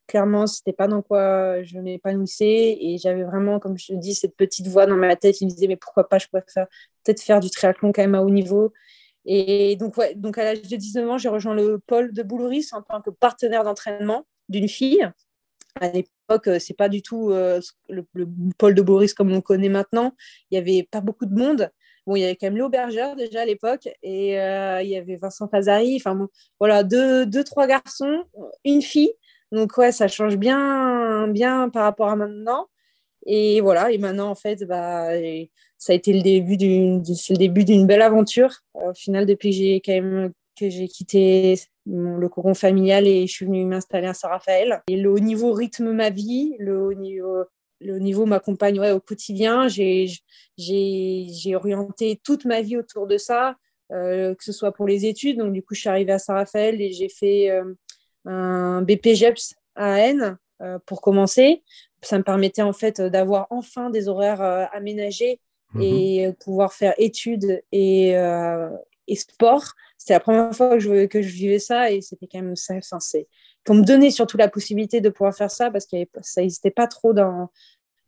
clairement, 0.06 0.46
c'était 0.46 0.72
pas 0.72 0.86
dans 0.86 1.02
quoi 1.02 1.62
je 1.62 1.78
m'épanouissais. 1.78 2.78
Et 2.80 2.98
j'avais 2.98 3.24
vraiment, 3.24 3.58
comme 3.58 3.78
je 3.78 3.88
te 3.88 3.92
dis, 3.94 4.14
cette 4.14 4.36
petite 4.36 4.66
voix 4.66 4.86
dans 4.86 4.96
ma 4.96 5.16
tête 5.16 5.36
qui 5.36 5.46
me 5.46 5.50
disait, 5.50 5.66
mais 5.66 5.76
pourquoi 5.76 6.08
pas, 6.08 6.18
je 6.18 6.26
pourrais 6.28 6.44
peut-être 7.04 7.22
faire 7.22 7.40
du 7.40 7.50
triathlon 7.50 7.92
quand 7.92 8.02
même 8.02 8.14
à 8.14 8.22
haut 8.22 8.30
niveau. 8.30 8.72
Et 9.26 9.76
donc, 9.76 9.96
ouais, 9.96 10.14
donc 10.14 10.38
à 10.38 10.44
l'âge 10.44 10.62
de 10.62 10.76
19 10.76 11.10
ans, 11.10 11.18
j'ai 11.18 11.28
rejoint 11.28 11.54
le 11.54 11.78
pôle 11.78 12.12
de 12.12 12.22
Boulouris 12.22 12.66
en 12.72 12.82
tant 12.82 13.00
que 13.00 13.10
partenaire 13.10 13.64
d'entraînement 13.64 14.26
d'une 14.48 14.68
fille. 14.68 15.08
À 15.80 15.90
l'époque, 15.90 16.48
c'est 16.60 16.76
pas 16.76 16.88
du 16.88 17.02
tout 17.02 17.30
euh, 17.30 17.60
le, 17.88 18.06
le, 18.12 18.28
pôle 18.58 18.74
de 18.74 18.82
Boulouris 18.82 19.14
comme 19.14 19.32
on 19.32 19.36
le 19.36 19.40
connaît 19.40 19.68
maintenant. 19.68 20.14
Il 20.50 20.54
y 20.54 20.58
avait 20.58 20.86
pas 20.88 21.00
beaucoup 21.00 21.26
de 21.26 21.34
monde. 21.34 21.70
Bon, 22.06 22.16
il 22.16 22.20
y 22.20 22.24
avait 22.24 22.36
quand 22.36 22.48
même 22.48 22.58
l'aubergeur 22.58 23.16
déjà 23.16 23.42
à 23.42 23.44
l'époque 23.46 23.88
et 24.02 24.38
euh, 24.38 24.82
il 24.82 24.90
y 24.90 24.96
avait 24.96 25.16
Vincent 25.16 25.48
Fazari. 25.48 25.96
Enfin 25.96 26.14
bon, 26.14 26.28
voilà, 26.60 26.82
deux, 26.84 27.24
deux, 27.24 27.44
trois 27.44 27.66
garçons, 27.66 28.24
une 28.64 28.82
fille. 28.82 29.12
Donc 29.52 29.76
ouais, 29.78 29.90
ça 29.92 30.06
change 30.08 30.36
bien, 30.36 31.28
bien 31.28 31.70
par 31.70 31.84
rapport 31.84 32.08
à 32.08 32.16
maintenant. 32.16 32.68
Et 33.26 33.60
voilà, 33.60 33.90
et 33.90 33.98
maintenant 33.98 34.30
en 34.30 34.34
fait, 34.34 34.64
bah, 34.64 35.08
ça 35.78 35.92
a 35.92 35.96
été 35.96 36.12
le 36.12 36.22
début 36.22 36.56
d'une, 36.56 37.02
le 37.02 37.36
début 37.36 37.64
d'une 37.64 37.86
belle 37.86 38.02
aventure. 38.02 38.60
Au 38.74 38.94
final, 38.94 39.26
depuis 39.26 39.50
que 39.50 39.56
j'ai 39.56 39.80
quand 39.80 39.92
même 39.92 40.32
que 40.58 40.70
j'ai 40.70 40.86
quitté 40.86 41.58
le 41.86 42.28
cocon 42.28 42.54
familial 42.54 43.06
et 43.06 43.26
je 43.26 43.32
suis 43.32 43.46
venue 43.46 43.64
m'installer 43.64 44.06
à 44.06 44.14
Saint-Raphaël. 44.14 44.82
Et 44.88 44.96
le 44.96 45.10
haut 45.10 45.18
niveau 45.18 45.52
rythme 45.52 45.92
ma 45.92 46.10
vie, 46.10 46.54
le 46.58 46.80
haut 46.80 46.94
niveau 46.94 47.44
le 47.80 47.98
niveau 47.98 48.26
m'accompagne 48.26 48.80
au 48.80 49.00
quotidien. 49.00 49.68
J'ai 49.68 50.08
orienté 51.54 52.20
toute 52.22 52.44
ma 52.44 52.60
vie 52.62 52.76
autour 52.76 53.06
de 53.06 53.18
ça, 53.18 53.56
euh, 53.92 54.34
que 54.34 54.44
ce 54.44 54.52
soit 54.52 54.72
pour 54.72 54.86
les 54.86 55.06
études. 55.06 55.38
Donc, 55.38 55.52
du 55.52 55.62
coup, 55.62 55.74
je 55.74 55.80
suis 55.80 55.88
arrivée 55.88 56.12
à 56.12 56.18
Saint-Raphaël 56.18 56.80
et 56.80 56.92
j'ai 56.92 57.08
fait 57.08 57.50
euh, 57.50 57.74
un 58.24 58.82
BPGEPS 58.82 59.54
à 59.74 60.00
N 60.00 60.38
euh, 60.62 60.78
pour 60.86 61.00
commencer. 61.00 61.62
Ça 62.04 62.18
me 62.18 62.24
permettait 62.24 62.62
en 62.62 62.72
fait 62.72 63.00
d'avoir 63.00 63.46
enfin 63.50 63.90
des 63.90 64.08
horaires 64.08 64.42
aménagés 64.72 65.40
mhm. 65.74 65.82
et 65.82 66.32
pouvoir 66.40 66.72
faire 66.72 66.94
études 66.98 67.62
et, 67.72 68.10
et 69.06 69.16
sport. 69.16 69.74
C'était 69.98 70.14
la 70.14 70.20
première 70.20 70.54
fois 70.54 70.70
que 70.70 70.80
je, 70.80 71.06
que 71.06 71.22
je 71.22 71.32
vivais 71.32 71.58
ça 71.58 71.90
et 71.90 72.00
c'était 72.00 72.26
quand 72.30 72.42
même 72.42 72.56
ça. 72.56 72.74
c'est 73.00 73.26
pour 73.64 73.74
me 73.74 73.82
donner 73.82 74.10
surtout 74.10 74.36
la 74.36 74.48
possibilité 74.48 75.00
de 75.00 75.08
pouvoir 75.08 75.34
faire 75.34 75.50
ça 75.50 75.70
parce 75.70 75.86
que 75.86 75.96
ça 76.20 76.42
n'existait 76.42 76.70
pas 76.70 76.86
trop 76.86 77.14
dans, 77.14 77.50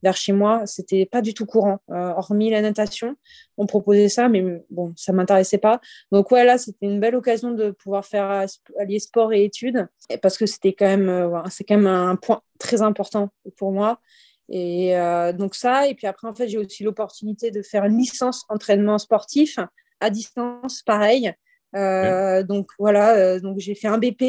vers 0.03 0.17
chez 0.17 0.33
moi, 0.33 0.63
c'était 0.67 1.07
pas 1.07 1.23
du 1.23 1.35
tout 1.35 1.47
courant. 1.47 1.79
Euh, 1.91 2.13
hormis 2.17 2.51
la 2.51 2.63
natation, 2.63 3.17
on 3.57 3.67
proposait 3.67 4.09
ça, 4.09 4.29
mais 4.29 4.45
bon, 4.71 4.93
ça 4.97 5.13
m'intéressait 5.13 5.59
pas. 5.59 5.81
Donc 6.13 6.31
ouais, 6.31 6.45
là, 6.45 6.59
c'était 6.59 6.87
une 6.87 7.01
belle 7.01 7.17
occasion 7.17 7.53
de 7.53 7.71
pouvoir 7.71 8.05
faire 8.05 8.47
allier 8.79 8.99
sport 8.99 9.33
et 9.33 9.45
études, 9.45 9.87
parce 10.23 10.39
que 10.39 10.47
c'était 10.47 10.73
quand 10.73 10.87
même, 10.87 11.09
euh, 11.09 11.43
c'est 11.51 11.65
quand 11.65 11.77
même 11.77 11.87
un 11.87 12.17
point 12.17 12.43
très 12.59 12.83
important 12.83 13.31
pour 13.57 13.73
moi. 13.73 14.01
Et 14.49 14.97
euh, 14.97 15.33
donc 15.33 15.55
ça, 15.55 15.89
et 15.89 15.95
puis 15.95 16.07
après, 16.07 16.29
en 16.29 16.35
fait, 16.35 16.49
j'ai 16.49 16.59
aussi 16.59 16.85
l'opportunité 16.85 17.51
de 17.51 17.63
faire 17.63 17.85
une 17.85 17.99
licence 17.99 18.45
entraînement 18.49 18.99
sportif 18.99 19.59
à 20.01 20.11
distance, 20.11 20.83
pareil. 20.83 21.33
Donc 21.75 22.69
voilà, 22.79 23.39
donc 23.41 23.59
j'ai 23.59 23.75
fait 23.75 23.89
un 23.89 23.99
BP, 23.99 24.23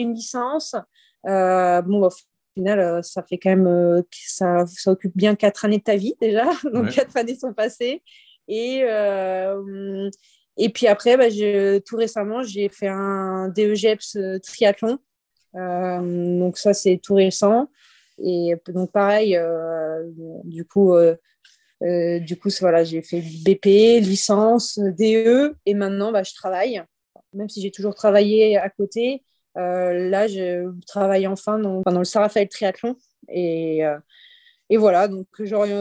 une 0.00 0.12
licence. 0.12 0.74
bon, 1.24 2.10
final, 2.54 2.80
euh, 2.80 3.02
ça 3.02 3.22
fait 3.22 3.38
quand 3.38 3.50
même, 3.50 3.66
euh, 3.66 4.02
ça, 4.12 4.64
ça 4.66 4.92
occupe 4.92 5.16
bien 5.16 5.34
quatre 5.34 5.64
années 5.64 5.78
de 5.78 5.82
ta 5.82 5.96
vie 5.96 6.14
déjà. 6.20 6.44
Donc, 6.72 6.90
quatre 6.90 7.16
années 7.16 7.36
sont 7.36 7.52
passées. 7.52 8.02
Et, 8.48 8.82
euh, 8.84 10.10
et 10.56 10.68
puis 10.68 10.86
après, 10.86 11.16
bah, 11.16 11.28
tout 11.84 11.96
récemment, 11.96 12.42
j'ai 12.42 12.68
fait 12.68 12.88
un 12.88 13.48
DEGEPS 13.48 14.18
triathlon. 14.42 14.98
donc, 15.54 16.58
ça, 16.58 16.74
c'est 16.74 17.00
tout 17.02 17.14
récent. 17.14 17.70
Et 18.22 18.54
donc, 18.68 18.92
pareil, 18.92 19.38
du 20.44 20.64
coup, 20.64 20.94
du 21.80 22.36
coup 22.36 22.48
voilà, 22.60 22.84
j'ai 22.84 23.00
fait 23.00 23.22
BP, 23.44 24.00
licence, 24.00 24.78
DE, 24.78 25.54
et 25.64 25.74
maintenant, 25.74 26.12
bah, 26.12 26.22
je 26.22 26.34
travaille. 26.34 26.82
Même 27.32 27.48
si 27.48 27.62
j'ai 27.62 27.70
toujours 27.70 27.94
travaillé 27.94 28.58
à 28.58 28.68
côté, 28.68 29.22
là, 29.56 30.26
je 30.26 30.70
travaille 30.86 31.26
enfin 31.26 31.58
dans, 31.58 31.82
dans 31.82 32.00
le 32.00 32.46
Triathlon. 32.48 32.96
Et, 33.28 33.84
euh, 33.84 33.98
et 34.70 34.76
voilà, 34.76 35.08
donc, 35.08 35.26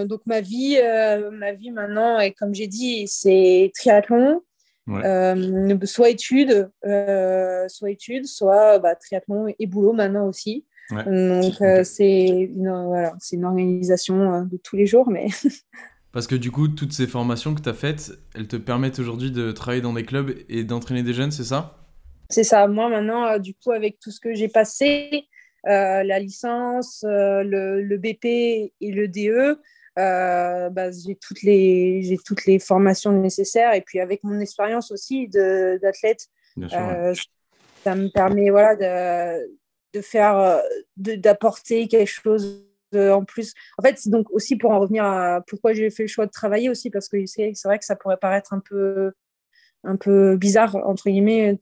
donc 0.06 0.22
ma, 0.26 0.42
vie, 0.42 0.78
euh, 0.82 1.32
ma 1.32 1.54
vie 1.54 1.72
maintenant, 1.72 2.20
et 2.20 2.34
comme 2.34 2.54
j'ai 2.54 2.68
dit, 2.68 3.08
c'est 3.08 3.72
triathlon, 3.74 4.42
soit 5.86 6.10
études, 6.10 6.70
soit 7.70 7.90
études, 7.90 8.26
soit 8.26 8.80
bah, 8.80 8.96
triathlon 8.96 9.54
et 9.58 9.66
boulot 9.66 9.94
maintenant 9.94 10.28
aussi. 10.28 10.66
Donc 10.90 11.54
c'est 11.86 12.28
une, 12.28 12.86
voilà, 12.88 13.14
une 13.32 13.46
organisation 13.46 14.44
de 14.44 14.58
tous 14.58 14.76
les 14.76 14.86
jours, 14.86 15.10
mais 15.10 15.28
Parce 16.12 16.28
que 16.28 16.36
du 16.36 16.52
coup, 16.52 16.68
toutes 16.68 16.92
ces 16.92 17.08
formations 17.08 17.56
que 17.56 17.62
tu 17.62 17.70
as 17.70 17.74
faites, 17.74 18.12
elles 18.36 18.48
te 18.48 18.58
permettent 18.58 19.00
aujourd'hui 19.00 19.32
de 19.32 19.52
travailler 19.52 19.82
dans 19.82 19.94
des 19.94 20.04
clubs 20.04 20.36
et 20.50 20.64
d'entraîner 20.64 21.04
des 21.04 21.14
jeunes, 21.14 21.32
c'est 21.32 21.46
ça? 21.46 21.81
C'est 22.32 22.44
ça. 22.44 22.68
Moi, 22.68 22.90
maintenant, 22.90 23.26
euh, 23.26 23.40
du 23.40 23.54
coup, 23.54 23.72
avec 23.72 24.00
tout 24.00 24.12
ce 24.12 24.20
que 24.20 24.34
j'ai 24.34 24.48
passé, 24.48 25.28
euh, 25.68 26.04
la 26.04 26.20
licence, 26.20 27.04
euh, 27.08 27.44
le, 27.44 27.98
BP 27.98 28.26
et 28.26 28.92
le 28.92 29.08
DE, 29.08 29.60
bah, 29.96 30.92
j'ai 30.92 31.16
toutes 31.16 31.44
les 31.44 32.02
j'ai 32.04 32.18
toutes 32.18 32.46
les 32.46 32.60
formations 32.60 33.12
nécessaires. 33.12 33.74
Et 33.74 33.82
puis 33.82 34.00
avec 34.00 34.24
mon 34.24 34.40
expérience 34.40 34.92
aussi 34.92 35.28
d'athlète 35.28 36.28
ça 37.84 37.96
me 37.96 38.10
permet 38.10 38.52
voilà 38.52 38.76
de, 38.76 39.58
de 39.94 40.02
faire 40.02 40.62
d'apporter 40.98 41.88
quelque 41.88 42.08
chose 42.10 42.66
en 42.96 43.24
plus. 43.26 43.54
En 43.78 43.84
fait 43.84 43.98
c'est 44.00 44.10
donc 44.10 44.32
aussi 44.32 44.56
pour 44.56 44.72
en 44.72 44.80
revenir 44.80 45.04
à 45.04 45.42
pourquoi 45.46 45.74
j'ai 45.74 45.90
fait 45.90 46.04
le 46.04 46.08
choix 46.08 46.26
de 46.26 46.32
travailler 46.32 46.70
aussi 46.70 46.90
parce 46.90 47.08
que 47.08 47.24
c'est 47.26 47.54
vrai 47.66 47.78
que 47.78 47.86
ça 47.86 47.96
pourrait 47.96 48.18
paraître 48.18 48.54
un 48.54 48.60
peu 48.60 49.14
un 49.84 49.96
peu 49.96 50.38
bizarre, 50.38 50.76
entre 50.76 51.10
guillemets. 51.10 51.58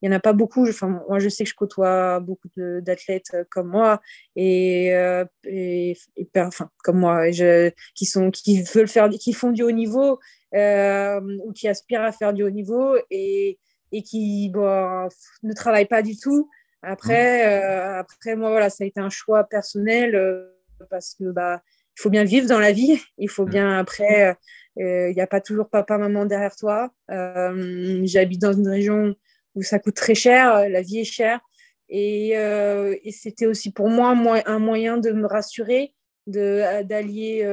Il 0.00 0.08
n'y 0.08 0.14
en 0.14 0.16
a 0.16 0.20
pas 0.20 0.32
beaucoup. 0.32 0.68
Enfin, 0.68 1.02
moi, 1.08 1.18
je 1.18 1.28
sais 1.28 1.44
que 1.44 1.50
je 1.50 1.54
côtoie 1.54 2.20
beaucoup 2.20 2.48
d'athlètes 2.56 3.30
euh, 3.34 3.44
comme 3.50 3.68
moi 3.68 4.00
et, 4.36 4.94
euh, 4.94 5.24
et, 5.44 5.96
enfin, 6.36 6.68
comme 6.82 6.98
moi, 6.98 7.30
je, 7.30 7.70
qui, 7.94 8.04
sont, 8.04 8.30
qui 8.30 8.62
veulent 8.62 8.88
faire, 8.88 9.08
qui 9.08 9.32
font 9.32 9.50
du 9.50 9.62
haut 9.62 9.70
niveau 9.70 10.18
euh, 10.54 11.20
ou 11.44 11.52
qui 11.52 11.68
aspirent 11.68 12.02
à 12.02 12.12
faire 12.12 12.32
du 12.32 12.42
haut 12.42 12.50
niveau 12.50 12.96
et, 13.10 13.58
et 13.92 14.02
qui 14.02 14.50
bon, 14.50 15.08
ne 15.42 15.52
travaillent 15.52 15.86
pas 15.86 16.02
du 16.02 16.16
tout. 16.16 16.50
Après, 16.82 17.60
mmh. 17.60 17.98
après, 18.00 18.36
moi, 18.36 18.50
voilà, 18.50 18.68
ça 18.70 18.84
a 18.84 18.86
été 18.88 19.00
un 19.00 19.10
choix 19.10 19.44
personnel 19.44 20.50
parce 20.90 21.14
que 21.14 21.30
bah, 21.30 21.62
faut 21.96 22.10
bien 22.10 22.24
vivre 22.24 22.48
dans 22.48 22.58
la 22.58 22.72
vie. 22.72 23.00
Il 23.18 23.28
faut 23.28 23.44
bien 23.44 23.78
après, 23.78 24.36
il 24.76 25.12
n'y 25.14 25.20
a 25.20 25.26
pas 25.26 25.40
toujours 25.40 25.68
papa, 25.68 25.98
maman 25.98 26.24
derrière 26.24 26.56
toi. 26.56 26.90
J'habite 27.08 28.40
dans 28.40 28.52
une 28.52 28.68
région 28.68 29.14
où 29.54 29.62
ça 29.62 29.78
coûte 29.78 29.94
très 29.94 30.14
cher, 30.14 30.68
la 30.68 30.82
vie 30.82 31.00
est 31.00 31.04
chère. 31.04 31.40
Et, 31.88 32.30
et 32.30 33.12
c'était 33.12 33.46
aussi 33.46 33.70
pour 33.72 33.88
moi 33.88 34.14
un 34.46 34.58
moyen 34.58 34.98
de 34.98 35.12
me 35.12 35.26
rassurer, 35.26 35.94
d'allier, 36.26 37.44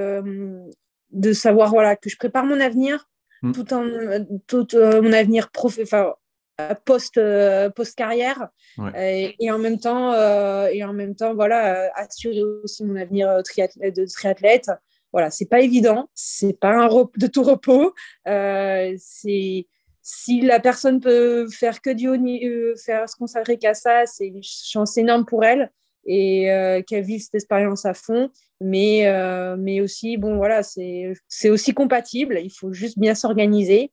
de 1.12 1.34
savoir 1.34 1.72
voilà, 1.72 1.96
que 1.96 2.10
je 2.10 2.18
prépare 2.18 2.46
mon 2.46 2.60
avenir, 2.60 3.10
mm. 3.42 3.52
tout 3.52 3.74
en 3.74 3.86
tout 4.48 4.68
mon 4.74 5.12
avenir 5.12 5.52
prof, 5.52 5.78
post 6.86 7.20
post 7.76 7.96
carrière 7.96 8.50
et, 8.96 9.52
en 9.52 9.58
même 9.58 9.80
temps 9.80 10.14
et 10.68 10.84
en 10.84 10.94
même 10.94 11.16
temps 11.16 11.34
voilà 11.34 11.90
assurer 11.96 12.44
aussi 12.64 12.84
mon 12.86 12.96
avenir 12.96 13.38
de 13.38 14.06
triathlète 14.06 14.72
voilà 15.12 15.32
c'est 15.32 15.48
pas 15.48 15.62
évident 15.62 16.10
c'est 16.14 16.60
pas 16.60 16.74
un 16.74 16.88
de 16.88 17.28
tout 17.28 17.44
repos 17.44 17.94
c'est 18.26 19.68
si 20.02 20.42
la 20.42 20.60
personne 20.60 21.00
peut 21.00 21.48
faire 21.50 21.82
que 21.82 21.90
du 21.90 22.08
haut 22.08 22.76
faire 22.78 23.08
se 23.08 23.16
consacrer 23.16 23.58
qu'à 23.58 23.74
ça 23.74 24.06
c'est 24.06 24.28
une 24.28 24.44
chance 24.44 24.98
énorme 24.98 25.26
pour 25.26 25.44
elle 25.44 25.72
et 26.06 26.48
qu'elle 26.88 27.04
vive 27.04 27.22
cette 27.22 27.36
expérience 27.36 27.86
à 27.86 27.94
fond. 27.94 28.32
Mais 28.62 29.06
mais 29.58 29.82
aussi 29.82 30.18
bon 30.18 30.38
voilà 30.38 30.64
c'est 30.64 31.50
aussi 31.50 31.74
compatible 31.74 32.40
il 32.44 32.50
faut 32.50 32.74
juste 32.74 32.98
bien 32.98 33.16
s'organiser. 33.16 33.92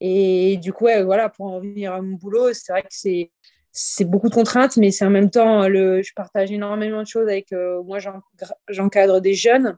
Et 0.00 0.56
du 0.56 0.72
coup, 0.72 0.86
voilà, 1.04 1.28
pour 1.28 1.46
en 1.46 1.56
revenir 1.56 1.92
à 1.92 2.00
mon 2.00 2.16
boulot, 2.16 2.52
c'est 2.54 2.72
vrai 2.72 2.82
que 2.82 2.88
c'est 2.90 3.30
c'est 3.72 4.04
beaucoup 4.04 4.28
de 4.28 4.34
contraintes, 4.34 4.76
mais 4.78 4.90
c'est 4.90 5.04
en 5.04 5.10
même 5.10 5.30
temps, 5.30 5.68
le, 5.68 6.02
je 6.02 6.12
partage 6.12 6.50
énormément 6.50 7.02
de 7.02 7.06
choses 7.06 7.28
avec 7.28 7.52
euh, 7.52 7.80
moi, 7.84 7.98
j'encadre 8.68 9.20
des 9.20 9.34
jeunes 9.34 9.76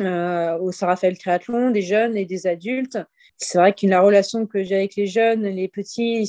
euh, 0.00 0.58
au 0.58 0.72
Sarafel 0.72 1.18
Triathlon, 1.18 1.70
des 1.70 1.82
jeunes 1.82 2.16
et 2.16 2.24
des 2.24 2.46
adultes. 2.46 2.98
C'est 3.36 3.58
vrai 3.58 3.72
que 3.72 3.86
la 3.86 4.00
relation 4.00 4.46
que 4.46 4.62
j'ai 4.62 4.76
avec 4.76 4.96
les 4.96 5.06
jeunes, 5.06 5.42
les 5.42 5.68
petits, 5.68 6.26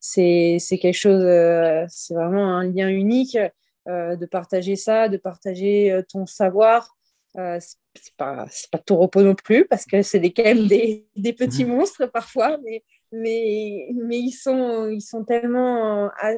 c'est 0.00 0.78
quelque 0.80 0.92
chose, 0.92 1.22
euh, 1.24 1.84
c'est 1.88 2.14
vraiment 2.14 2.56
un 2.56 2.64
lien 2.64 2.88
unique 2.88 3.38
de 3.86 4.26
partager 4.26 4.74
ça, 4.74 5.08
de 5.08 5.16
partager 5.16 6.00
ton 6.08 6.26
savoir, 6.26 6.96
euh, 7.38 7.58
c'est 7.60 8.14
pas, 8.16 8.46
pas 8.70 8.78
tout 8.78 8.96
repos 8.96 9.22
non 9.22 9.34
plus, 9.34 9.66
parce 9.66 9.84
que 9.84 10.02
c'est 10.02 10.20
quand 10.32 10.44
même 10.44 10.66
des, 10.66 11.06
des, 11.16 11.32
petits 11.32 11.64
mhm. 11.64 11.76
monstres 11.76 12.06
parfois, 12.06 12.56
mais, 12.64 12.82
mais, 13.12 13.88
mais 13.94 14.18
ils, 14.18 14.32
sont, 14.32 14.88
ils 14.88 15.02
sont 15.02 15.24
tellement. 15.24 16.06
Euh, 16.06 16.34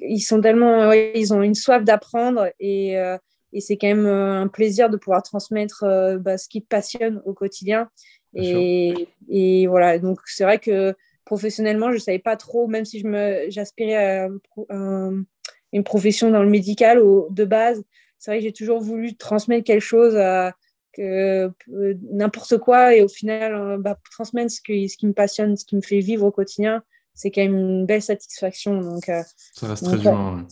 ils, 0.00 0.20
sont 0.20 0.40
tellement. 0.40 0.92
ils 0.92 1.32
ont 1.32 1.42
une 1.42 1.54
soif 1.54 1.84
d'apprendre 1.84 2.50
et, 2.58 2.98
euh, 2.98 3.16
et 3.52 3.60
c'est 3.60 3.76
quand 3.76 3.88
même 3.88 4.06
un 4.06 4.48
plaisir 4.48 4.90
de 4.90 4.96
pouvoir 4.96 5.22
transmettre 5.22 5.84
bah, 6.20 6.36
ce 6.36 6.48
qui 6.48 6.62
te 6.62 6.66
passionne 6.66 7.22
au 7.24 7.32
quotidien. 7.32 7.88
Et, 8.34 9.08
et, 9.28 9.66
voilà, 9.66 9.98
donc 9.98 10.20
c'est 10.26 10.44
vrai 10.44 10.58
que 10.58 10.94
professionnellement, 11.24 11.88
je 11.88 11.94
ne 11.94 12.00
savais 12.00 12.18
pas 12.18 12.36
trop, 12.36 12.66
même 12.66 12.84
si 12.84 13.02
j'aspirais 13.48 13.94
à, 13.94 14.28
une 15.72 15.84
profession 15.84 16.30
dans 16.30 16.42
le 16.42 16.50
médical 16.50 17.00
de 17.30 17.44
base, 17.44 17.82
c'est 18.18 18.30
vrai 18.30 18.38
que 18.38 18.44
j'ai 18.44 18.52
toujours 18.52 18.80
voulu 18.80 19.16
transmettre 19.16 19.64
quelque 19.64 19.80
chose 19.80 20.16
à 20.16 20.54
euh, 20.98 21.50
n'importe 22.10 22.58
quoi 22.58 22.94
et 22.94 23.02
au 23.02 23.08
final 23.08 23.54
euh, 23.54 23.76
bah, 23.78 23.98
transmettre 24.12 24.50
ce, 24.50 24.60
ce 24.60 24.96
qui 24.96 25.06
me 25.06 25.12
passionne, 25.12 25.56
ce 25.56 25.64
qui 25.64 25.76
me 25.76 25.82
fait 25.82 26.00
vivre 26.00 26.24
au 26.24 26.30
quotidien, 26.30 26.82
c'est 27.14 27.30
quand 27.30 27.42
même 27.42 27.56
une 27.56 27.86
belle 27.86 28.02
satisfaction. 28.02 28.80
Donc, 28.80 29.08
euh, 29.08 29.22
ça 29.52 29.68
reste 29.68 29.84
très 29.84 30.00
humain. 30.00 30.46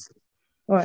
Ouais. 0.68 0.84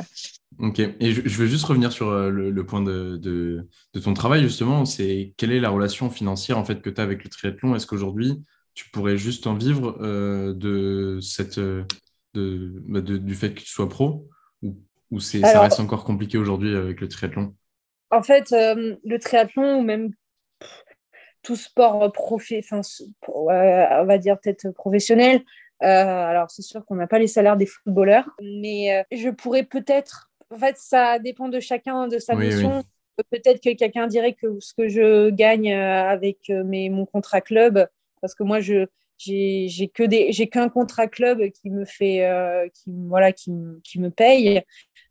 Ok. 0.60 0.78
Et 0.78 1.12
je, 1.12 1.38
veux 1.38 1.46
juste 1.46 1.64
revenir 1.64 1.90
sur 1.90 2.10
le, 2.10 2.66
point 2.66 2.82
de, 2.82 3.16
de, 3.16 3.66
ton 4.00 4.14
travail, 4.14 4.42
justement. 4.42 4.84
C'est 4.84 5.32
quelle 5.36 5.52
est 5.52 5.60
la 5.60 5.70
relation 5.70 6.10
financière 6.10 6.58
en 6.58 6.64
fait 6.64 6.82
que 6.82 6.90
tu 6.90 7.00
as 7.00 7.04
avec 7.04 7.24
le 7.24 7.30
triathlon? 7.30 7.74
Est-ce 7.74 7.86
qu'aujourd'hui, 7.86 8.42
tu 8.74 8.90
pourrais 8.90 9.16
juste 9.16 9.46
en 9.46 9.54
vivre 9.54 9.98
de 10.52 11.18
cette, 11.22 11.58
de, 11.58 11.86
bah, 12.34 13.00
du 13.00 13.34
fait 13.34 13.54
que 13.54 13.60
tu 13.60 13.70
sois 13.70 13.88
pro? 13.88 14.28
Ou 15.10 15.18
ça 15.18 15.62
reste 15.62 15.80
encore 15.80 16.04
compliqué 16.04 16.38
aujourd'hui 16.38 16.76
avec 16.76 17.00
le 17.00 17.08
triathlon? 17.08 17.54
En 18.10 18.22
fait, 18.22 18.52
euh, 18.52 18.96
le 19.04 19.18
triathlon 19.18 19.78
ou 19.78 19.82
même 19.82 20.10
tout 21.42 21.56
sport 21.56 22.12
profé, 22.12 22.62
on 23.28 24.04
va 24.04 24.18
dire 24.18 24.38
peut-être 24.40 24.70
professionnel. 24.70 25.42
Euh, 25.82 25.86
alors, 25.86 26.50
c'est 26.50 26.62
sûr 26.62 26.84
qu'on 26.84 26.96
n'a 26.96 27.06
pas 27.06 27.18
les 27.18 27.28
salaires 27.28 27.56
des 27.56 27.66
footballeurs, 27.66 28.28
mais 28.42 28.94
euh, 28.94 29.02
je 29.16 29.30
pourrais 29.30 29.62
peut-être. 29.62 30.29
En 30.50 30.58
fait, 30.58 30.76
ça 30.76 31.18
dépend 31.18 31.48
de 31.48 31.60
chacun, 31.60 32.08
de 32.08 32.18
sa 32.18 32.34
mission. 32.34 32.82
Peut-être 33.30 33.62
que 33.62 33.74
quelqu'un 33.74 34.06
dirait 34.06 34.32
que 34.32 34.58
ce 34.60 34.72
que 34.74 34.88
je 34.88 35.30
gagne 35.30 35.72
avec 35.72 36.48
mes, 36.48 36.88
mon 36.88 37.06
contrat 37.06 37.40
club, 37.40 37.86
parce 38.20 38.34
que 38.34 38.42
moi, 38.42 38.60
je, 38.60 38.86
j'ai 39.20 39.90
que 39.92 40.02
des 40.02 40.32
j'ai 40.32 40.48
qu'un 40.48 40.68
contrat 40.68 41.06
club 41.06 41.50
qui 41.50 41.70
me 41.70 41.84
fait 41.84 42.24
euh, 42.24 42.68
qui 42.68 42.90
voilà 43.08 43.32
qui, 43.32 43.52
qui 43.84 44.00
me 44.00 44.10
paye. 44.10 44.62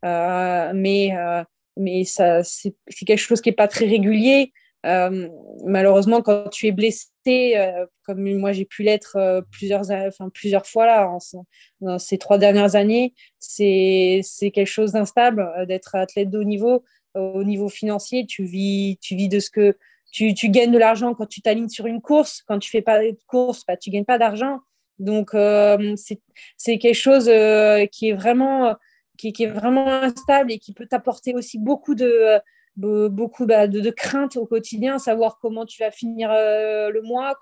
Euh, 0.04 0.72
mais 0.74 1.16
euh, 1.16 1.44
mais 1.76 2.04
ça 2.04 2.42
c'est 2.42 2.74
quelque 3.06 3.18
chose 3.18 3.40
qui 3.40 3.50
est 3.50 3.52
pas 3.52 3.68
très 3.68 3.86
régulier 3.86 4.52
malheureusement 4.82 6.22
quand 6.22 6.48
tu 6.48 6.66
es 6.66 6.72
blessé 6.72 7.54
comme 8.04 8.38
moi 8.38 8.52
j'ai 8.52 8.64
pu 8.64 8.82
l'être 8.82 9.44
plusieurs 9.50 9.90
enfin 9.90 10.30
plusieurs 10.30 10.66
fois 10.66 10.86
là 10.86 11.18
dans 11.80 11.98
ces 11.98 12.16
trois 12.16 12.38
dernières 12.38 12.76
années 12.76 13.12
c'est 13.38 14.22
quelque 14.54 14.64
chose 14.64 14.92
d'instable 14.92 15.46
d'être 15.68 15.94
athlète 15.96 16.30
de 16.30 16.38
haut 16.38 16.44
niveau 16.44 16.82
au 17.14 17.44
niveau 17.44 17.68
financier 17.68 18.24
tu 18.24 18.44
vis 18.44 18.96
tu 19.02 19.16
vis 19.16 19.28
de 19.28 19.38
ce 19.38 19.50
que 19.50 19.76
tu, 20.10 20.48
gagnes 20.48 20.72
de 20.72 20.78
l'argent 20.78 21.14
quand 21.14 21.26
tu 21.26 21.40
t'alignes 21.40 21.68
sur 21.68 21.86
une 21.86 22.00
course. 22.00 22.42
Quand 22.46 22.58
tu 22.58 22.70
fais 22.70 22.82
pas 22.82 22.98
de 22.98 23.16
course, 23.26 23.64
bah, 23.66 23.76
tu 23.76 23.90
gagnes 23.90 24.04
pas 24.04 24.18
d'argent. 24.18 24.60
Donc, 24.98 25.34
euh, 25.34 25.94
c'est 25.96 26.78
quelque 26.78 26.94
chose 26.94 27.28
euh, 27.28 27.86
qui, 27.86 28.08
est 28.08 28.12
vraiment, 28.12 28.74
qui, 29.16 29.32
est 29.38 29.46
vraiment 29.46 29.88
instable 29.88 30.52
et 30.52 30.58
qui 30.58 30.72
peut 30.74 30.86
t'apporter 30.86 31.34
aussi 31.34 31.58
beaucoup 31.58 31.94
de, 31.94 32.38
beaucoup 32.76 33.46
bah, 33.46 33.66
de, 33.66 33.80
de, 33.80 33.90
crainte 33.90 34.36
au 34.36 34.46
quotidien, 34.46 34.98
savoir 34.98 35.38
comment 35.40 35.66
tu 35.66 35.82
vas 35.82 35.90
finir 35.90 36.30
euh, 36.30 36.90
le 36.90 37.02
mois, 37.02 37.34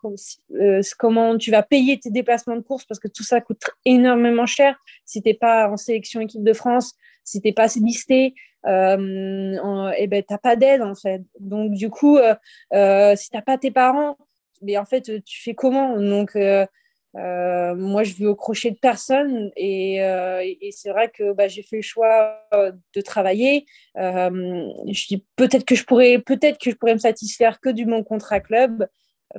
comment 0.98 1.38
tu 1.38 1.50
vas 1.50 1.62
payer 1.62 1.98
tes 1.98 2.10
déplacements 2.10 2.56
de 2.56 2.62
course, 2.62 2.84
parce 2.84 2.98
que 2.98 3.08
tout 3.08 3.22
ça 3.22 3.40
coûte 3.40 3.62
énormément 3.84 4.46
cher 4.46 4.76
si 5.04 5.22
tu 5.22 5.28
n'es 5.28 5.34
pas 5.34 5.68
en 5.70 5.76
sélection 5.76 6.20
équipe 6.20 6.42
de 6.42 6.52
France, 6.52 6.94
si 7.24 7.40
tu 7.40 7.48
n'es 7.48 7.52
pas 7.52 7.68
listé, 7.76 8.34
euh, 8.66 9.90
et 9.96 10.06
ben 10.08 10.22
t'as 10.26 10.38
pas 10.38 10.56
d'aide 10.56 10.82
en 10.82 10.94
fait. 10.94 11.22
Donc 11.40 11.72
du 11.72 11.90
coup, 11.90 12.18
euh, 12.18 12.34
euh, 12.74 13.14
si 13.16 13.30
t'as 13.30 13.42
pas 13.42 13.58
tes 13.58 13.70
parents, 13.70 14.16
mais 14.62 14.76
en 14.78 14.84
fait 14.84 15.22
tu 15.24 15.42
fais 15.42 15.54
comment? 15.54 15.96
Moi, 17.76 18.02
je 18.04 18.14
vis 18.14 18.26
au 18.26 18.36
crochet 18.36 18.70
de 18.70 18.78
personne 18.78 19.50
et, 19.56 19.96
et 19.96 20.70
c'est 20.72 20.90
vrai 20.90 21.10
que 21.10 21.32
bah, 21.32 21.48
j'ai 21.48 21.62
fait 21.62 21.76
le 21.76 21.82
choix 21.82 22.40
de 22.52 23.00
travailler. 23.00 23.66
peut-être 23.94 25.64
que 25.64 25.74
je 25.74 25.84
pourrais, 25.84 26.18
peut-être 26.18 26.58
que 26.58 26.70
je 26.70 26.76
pourrais 26.76 26.94
me 26.94 26.98
satisfaire 26.98 27.60
que 27.60 27.70
du 27.70 27.86
mon 27.86 28.04
contrat 28.04 28.40
club, 28.40 28.86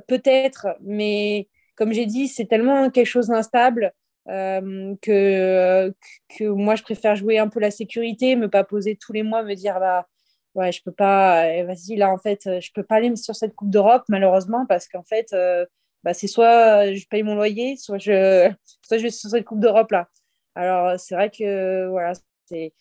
peut-être, 0.06 0.68
mais 0.80 1.48
comme 1.80 1.92
j'ai 1.92 2.06
dit, 2.06 2.28
c'est 2.28 2.46
tellement 2.46 2.90
quelque 2.90 3.06
chose 3.06 3.28
d'instable 3.28 3.92
euh, 4.28 4.94
que, 5.02 5.94
que 6.28 6.44
moi, 6.44 6.74
je 6.74 6.82
préfère 6.82 7.16
jouer 7.16 7.38
un 7.38 7.48
peu 7.48 7.58
la 7.60 7.70
sécurité, 7.70 8.36
me 8.36 8.48
pas 8.48 8.64
poser 8.64 8.96
tous 8.96 9.12
les 9.12 9.22
mois, 9.22 9.42
me 9.42 9.54
dire, 9.54 9.80
bah, 9.80 10.06
ouais, 10.54 10.72
je 10.72 10.82
peux 10.82 10.92
pas, 10.92 11.64
vas-y, 11.64 11.96
là, 11.96 12.10
en 12.10 12.18
fait, 12.18 12.42
je 12.60 12.70
peux 12.74 12.82
pas 12.82 12.96
aller 12.96 13.16
sur 13.16 13.34
cette 13.34 13.54
Coupe 13.54 13.70
d'Europe, 13.70 14.04
malheureusement, 14.08 14.66
parce 14.66 14.88
qu'en 14.88 15.04
fait, 15.04 15.32
euh, 15.32 15.64
bah, 16.04 16.14
c'est 16.14 16.26
soit 16.26 16.92
je 16.92 17.06
paye 17.08 17.22
mon 17.22 17.34
loyer, 17.34 17.76
soit 17.76 17.98
je, 17.98 18.50
soit 18.82 18.98
je 18.98 19.04
vais 19.04 19.10
sur 19.10 19.30
cette 19.30 19.44
Coupe 19.44 19.60
d'Europe, 19.60 19.90
là. 19.90 20.08
Alors, 20.54 20.98
c'est 20.98 21.14
vrai 21.14 21.30
que, 21.30 21.88
voilà, 21.88 22.12
c'est, 22.46 22.72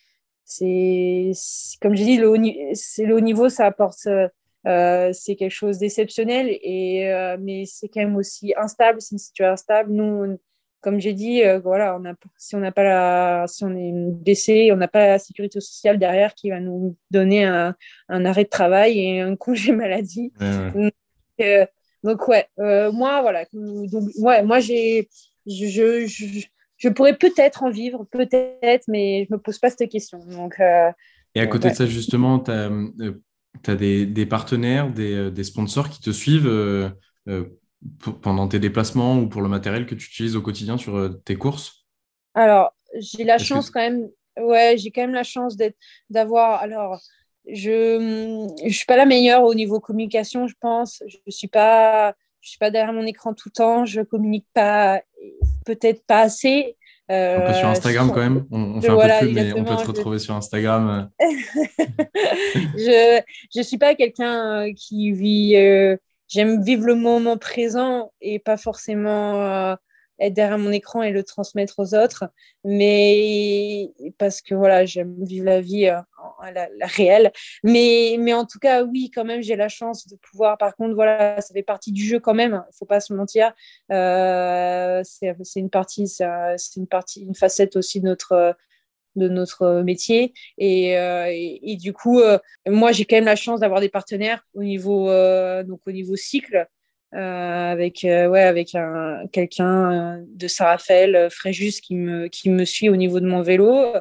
c'est, 0.43 1.31
comme 1.81 1.95
j'ai 1.95 2.05
dit, 2.05 2.17
le 2.17 2.29
haut, 2.29 2.37
c'est 2.73 3.05
le 3.05 3.15
haut 3.15 3.19
niveau, 3.19 3.49
ça 3.49 3.65
apporte, 3.67 4.07
euh, 4.67 5.09
c'est 5.13 5.35
quelque 5.35 5.51
chose 5.51 5.77
d'exceptionnel, 5.77 6.49
et, 6.49 7.05
mais 7.39 7.65
c'est 7.65 7.87
quand 7.87 8.01
même 8.01 8.15
aussi 8.15 8.53
instable, 8.57 9.01
c'est 9.01 9.13
une 9.13 9.19
situation 9.19 9.53
instable. 9.53 9.91
Nous, 9.91 10.39
comme 10.81 10.99
j'ai 10.99 11.13
dit, 11.13 11.43
euh, 11.43 11.59
voilà, 11.59 11.97
on 11.99 12.05
a, 12.05 12.13
si 12.37 12.55
on 12.55 12.59
n'a 12.59 12.71
pas 12.71 12.83
la, 12.83 13.45
si 13.47 13.63
on 13.63 13.75
est 13.75 13.91
blessé, 13.93 14.69
on 14.71 14.77
n'a 14.77 14.87
pas 14.87 15.07
la 15.07 15.19
sécurité 15.19 15.59
sociale 15.59 15.99
derrière 15.99 16.33
qui 16.33 16.49
va 16.49 16.59
nous 16.59 16.95
donner 17.11 17.43
un, 17.43 17.75
arrêt 18.09 18.45
de 18.45 18.49
travail 18.49 18.99
et 18.99 19.21
un 19.21 19.35
congé 19.35 19.71
maladie. 19.71 20.31
Donc, 20.39 20.93
ouais, 22.03 22.47
euh, 22.59 22.63
euh, 22.63 22.91
moi 22.91 23.21
voilà, 23.21 23.45
donc 23.53 24.09
ouais, 24.17 24.43
moi 24.43 24.59
j'ai, 24.59 25.09
je, 25.45 26.05
je, 26.07 26.45
je, 26.77 26.89
pourrais 26.89 27.17
peut-être 27.17 27.63
en 27.63 27.69
vivre, 27.69 28.05
peut-être, 28.11 28.85
mais 28.87 29.25
je 29.27 29.33
me 29.33 29.39
pose 29.39 29.59
pas 29.59 29.69
cette 29.69 29.89
question. 29.89 30.19
Donc. 30.25 30.55
et 30.59 31.39
à 31.39 31.47
côté 31.47 31.69
de 31.69 31.75
ça 31.75 31.85
justement, 31.85 32.39
tu 32.39 32.51
as, 32.51 32.69
as, 33.67 33.75
des, 33.75 34.05
des 34.05 34.25
partenaires, 34.25 34.91
des, 34.91 35.31
des, 35.31 35.43
sponsors 35.43 35.89
qui 35.89 36.01
te 36.01 36.11
suivent 36.11 36.49
pendant 38.21 38.47
tes 38.47 38.59
déplacements 38.59 39.19
ou 39.19 39.27
pour 39.27 39.41
le 39.41 39.49
matériel 39.49 39.85
que 39.85 39.95
tu 39.95 40.07
utilises 40.07 40.35
au 40.35 40.41
quotidien 40.41 40.77
sur 40.77 40.97
euh, 40.97 41.09
tes 41.25 41.35
courses? 41.35 41.85
Alors, 42.33 42.73
j'ai 42.95 43.23
la 43.23 43.37
chance 43.37 43.69
quand 43.69 43.79
même, 43.79 44.07
ouais, 44.39 44.75
j'ai 44.77 44.91
quand 44.91 45.01
même 45.01 45.13
la 45.13 45.23
chance 45.23 45.55
d'avoir, 46.09 46.61
alors, 46.61 46.99
je 47.53 48.63
ne 48.63 48.69
suis 48.69 48.85
pas 48.85 48.97
la 48.97 49.05
meilleure 49.05 49.43
au 49.43 49.53
niveau 49.53 49.79
communication, 49.79 50.47
je 50.47 50.55
pense. 50.59 51.03
Je 51.07 51.17
ne 51.25 51.31
suis 51.31 51.47
pas 51.47 52.15
je 52.41 52.49
suis 52.49 52.57
pas 52.57 52.71
derrière 52.71 52.93
mon 52.93 53.05
écran 53.05 53.33
tout 53.33 53.49
le 53.49 53.53
temps, 53.53 53.85
je 53.85 54.01
communique 54.01 54.47
pas, 54.53 55.01
peut-être 55.65 56.05
pas 56.05 56.21
assez. 56.21 56.77
un 57.09 57.41
peu 57.41 57.53
sur 57.53 57.67
euh, 57.67 57.71
Instagram 57.71 58.11
quand 58.13 58.21
même. 58.21 58.45
On, 58.51 58.81
fait 58.81 58.89
un 58.89 58.95
peu 58.95 59.25
plus, 59.25 59.33
mais 59.33 59.53
on 59.53 59.63
peut 59.63 59.75
te 59.75 59.87
retrouver 59.87 60.19
sur 60.19 60.35
Instagram. 60.35 61.09
je 61.19 63.21
ne 63.55 63.63
suis 63.63 63.77
pas 63.77 63.95
quelqu'un 63.95 64.67
euh, 64.67 64.73
qui 64.73 65.11
vit. 65.11 65.55
Euh, 65.57 65.97
j'aime 66.27 66.63
vivre 66.63 66.85
le 66.85 66.95
moment 66.95 67.37
présent 67.37 68.11
et 68.21 68.39
pas 68.39 68.57
forcément 68.57 69.75
être 70.19 70.33
derrière 70.33 70.57
mon 70.57 70.71
écran 70.71 71.01
et 71.01 71.11
le 71.11 71.23
transmettre 71.23 71.79
aux 71.79 71.95
autres, 71.95 72.25
mais 72.63 73.91
parce 74.17 74.41
que 74.41 74.55
voilà, 74.55 74.85
j'aime 74.85 75.15
vivre 75.23 75.45
la 75.45 75.61
vie, 75.61 75.87
euh, 75.87 75.99
la, 76.51 76.67
réelle. 76.87 77.31
Mais, 77.63 78.17
mais 78.19 78.33
en 78.33 78.45
tout 78.45 78.59
cas, 78.59 78.83
oui, 78.83 79.11
quand 79.13 79.25
même, 79.25 79.41
j'ai 79.41 79.55
la 79.55 79.69
chance 79.69 80.07
de 80.07 80.15
pouvoir. 80.17 80.57
Par 80.57 80.75
contre, 80.75 80.95
voilà, 80.95 81.39
ça 81.41 81.53
fait 81.53 81.63
partie 81.63 81.91
du 81.91 82.03
jeu 82.03 82.19
quand 82.19 82.33
même. 82.33 82.51
Il 82.51 82.71
ne 82.71 82.77
faut 82.77 82.85
pas 82.85 82.99
se 82.99 83.13
mentir. 83.13 83.53
Euh, 83.91 85.01
c'est 85.03 85.59
une 85.59 85.69
partie, 85.69 86.07
c'est 86.07 86.25
une 86.77 86.87
partie, 86.87 87.21
une 87.21 87.35
facette 87.35 87.75
aussi 87.75 88.01
de 88.01 88.05
notre 88.05 88.55
de 89.15 89.27
notre 89.27 89.81
métier 89.81 90.33
et, 90.59 90.97
euh, 90.97 91.25
et, 91.31 91.75
du 91.77 91.93
coup 91.93 92.21
moi 92.67 92.91
j'ai 92.91 93.05
quand 93.05 93.15
même 93.15 93.25
la 93.25 93.35
chance 93.35 93.59
d'avoir 93.59 93.81
des 93.81 93.89
partenaires 93.89 94.45
au 94.53 94.63
niveau 94.63 95.07
donc 95.63 95.81
au 95.87 95.91
niveau 95.91 96.15
cycle 96.15 96.67
euh, 97.15 97.71
avec 97.71 98.05
euh, 98.05 98.27
ouais 98.27 98.43
avec 98.43 98.75
un 98.75 99.25
quelqu'un 99.31 100.19
euh, 100.19 100.23
de 100.27 100.47
Saint-Raphaël 100.47 101.29
Fréjus 101.31 101.81
qui 101.81 101.95
me 101.95 102.27
qui 102.27 102.51
me 102.51 102.65
suit 102.65 102.87
au 102.87 102.95
niveau 102.95 103.19
de 103.19 103.25
mon 103.25 103.41
vélo. 103.41 103.95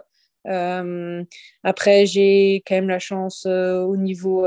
Après 1.65 2.07
j'ai 2.07 2.63
quand 2.67 2.75
même 2.75 2.89
la 2.89 2.99
chance 2.99 3.47
au 3.47 3.97
niveau 3.97 4.47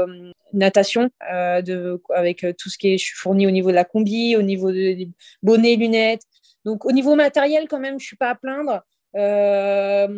natation 0.53 1.09
de 1.31 2.01
avec 2.13 2.45
tout 2.57 2.69
ce 2.69 2.77
qui 2.77 2.93
est 2.93 3.03
fournie 3.15 3.47
au 3.47 3.51
niveau 3.51 3.69
de 3.69 3.75
la 3.75 3.85
combi 3.85 4.35
au 4.35 4.41
niveau 4.41 4.71
des 4.71 5.09
bonnets 5.43 5.75
lunettes. 5.75 6.23
Donc 6.65 6.85
au 6.85 6.91
niveau 6.91 7.15
matériel 7.15 7.67
quand 7.67 7.79
même 7.79 7.99
je 7.99 8.05
suis 8.05 8.17
pas 8.17 8.29
à 8.29 8.35
plaindre. 8.35 8.83
Je 9.13 10.13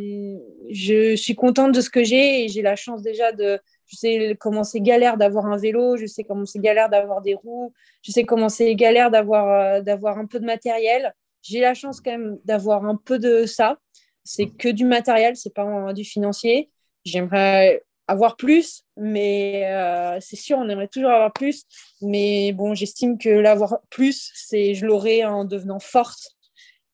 suis 1.15 1.35
contente 1.35 1.73
de 1.73 1.81
ce 1.81 1.89
que 1.89 2.03
j'ai 2.03 2.45
et 2.45 2.49
j'ai 2.49 2.61
la 2.61 2.75
chance 2.75 3.01
déjà 3.01 3.31
de 3.31 3.59
je 3.93 3.97
sais 3.99 4.37
comment 4.39 4.63
c'est 4.63 4.81
galère 4.81 5.17
d'avoir 5.17 5.45
un 5.45 5.57
vélo, 5.57 5.97
je 5.97 6.07
sais 6.07 6.23
comment 6.23 6.45
c'est 6.45 6.59
galère 6.59 6.89
d'avoir 6.89 7.21
des 7.21 7.35
roues, 7.35 7.71
je 8.01 8.11
sais 8.11 8.23
comment 8.23 8.49
c'est 8.49 8.73
galère 8.73 9.11
d'avoir 9.11 9.47
euh, 9.49 9.81
d'avoir 9.81 10.17
un 10.17 10.25
peu 10.25 10.39
de 10.39 10.45
matériel. 10.45 11.13
J'ai 11.43 11.59
la 11.59 11.75
chance 11.75 12.01
quand 12.01 12.11
même 12.11 12.39
d'avoir 12.43 12.85
un 12.85 12.95
peu 12.95 13.19
de 13.19 13.45
ça. 13.45 13.77
C'est 14.23 14.47
que 14.47 14.69
du 14.69 14.85
matériel, 14.85 15.35
c'est 15.35 15.53
pas 15.53 15.93
du 15.93 16.03
financier. 16.05 16.71
J'aimerais 17.05 17.83
avoir 18.07 18.35
plus, 18.35 18.83
mais 18.97 19.65
euh, 19.67 20.17
c'est 20.21 20.37
sûr, 20.37 20.57
on 20.57 20.69
aimerait 20.69 20.87
toujours 20.87 21.11
avoir 21.11 21.33
plus. 21.33 21.65
Mais 22.01 22.51
bon, 22.53 22.73
j'estime 22.73 23.19
que 23.19 23.29
l'avoir 23.29 23.79
plus, 23.91 24.31
c'est 24.33 24.73
je 24.73 24.85
l'aurai 24.87 25.23
en 25.23 25.45
devenant 25.45 25.79
forte 25.79 26.31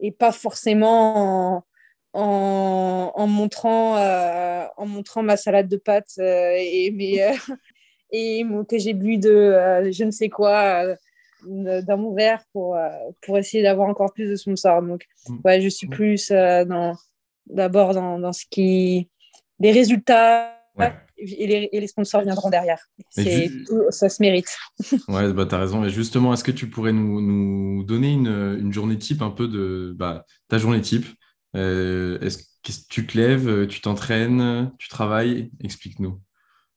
et 0.01 0.11
pas 0.11 0.31
forcément 0.31 1.55
en, 1.55 1.63
en, 2.13 3.27
montrant, 3.27 3.97
euh, 3.97 4.65
en 4.77 4.85
montrant 4.85 5.23
ma 5.23 5.37
salade 5.37 5.67
de 5.67 5.77
pâtes 5.77 6.15
euh, 6.19 6.55
et, 6.57 6.91
mes, 6.91 7.23
euh, 7.23 7.33
et 8.11 8.43
mon, 8.43 8.65
que 8.65 8.77
j'ai 8.77 8.93
bu 8.93 9.17
de 9.17 9.89
je 9.91 10.03
ne 10.03 10.11
sais 10.11 10.29
quoi 10.29 10.85
dans 11.45 11.97
mon 11.97 12.13
verre 12.13 12.43
pour, 12.51 12.77
pour 13.21 13.37
essayer 13.37 13.63
d'avoir 13.63 13.87
encore 13.87 14.13
plus 14.13 14.29
de 14.29 14.35
sponsors. 14.35 14.81
Donc, 14.81 15.05
mm. 15.27 15.37
ouais, 15.45 15.61
je 15.61 15.69
suis 15.69 15.87
mm. 15.87 15.91
plus 15.91 16.31
dans, 16.31 16.95
d'abord 17.47 17.93
dans, 17.93 18.19
dans, 18.19 18.33
ce 18.33 18.45
qui. 18.49 19.09
les 19.59 19.71
résultats. 19.71 20.55
Et, 21.17 21.47
les, 21.47 21.69
et, 21.73 21.81
les, 21.81 21.87
sponsors 21.87 22.21
viendront 22.21 22.49
derrière. 22.49 22.79
ça 23.89 24.07
se 24.07 24.21
mérite. 24.21 24.55
ouais, 25.09 25.33
bah, 25.33 25.45
tu 25.45 25.53
as 25.53 25.57
raison. 25.57 25.81
Mais 25.81 25.89
justement, 25.89 26.33
est-ce 26.33 26.45
que 26.45 26.51
tu 26.51 26.69
pourrais 26.69 26.93
nous, 26.93 27.19
nous 27.19 27.83
donner 27.83 28.13
une, 28.13 28.57
une, 28.57 28.71
journée 28.71 28.97
type, 28.97 29.21
un 29.21 29.29
peu 29.29 29.49
de 29.49 29.93
bah, 29.97 30.25
ta 30.47 30.57
journée 30.57 30.79
type? 30.79 31.05
Euh, 31.55 32.19
est-ce 32.21 32.37
que 32.37 32.71
tu 32.89 33.07
te 33.07 33.17
lèves, 33.17 33.47
euh, 33.47 33.67
tu 33.67 33.81
t'entraînes, 33.81 34.71
tu 34.77 34.89
travailles? 34.89 35.51
Explique-nous. 35.63 36.19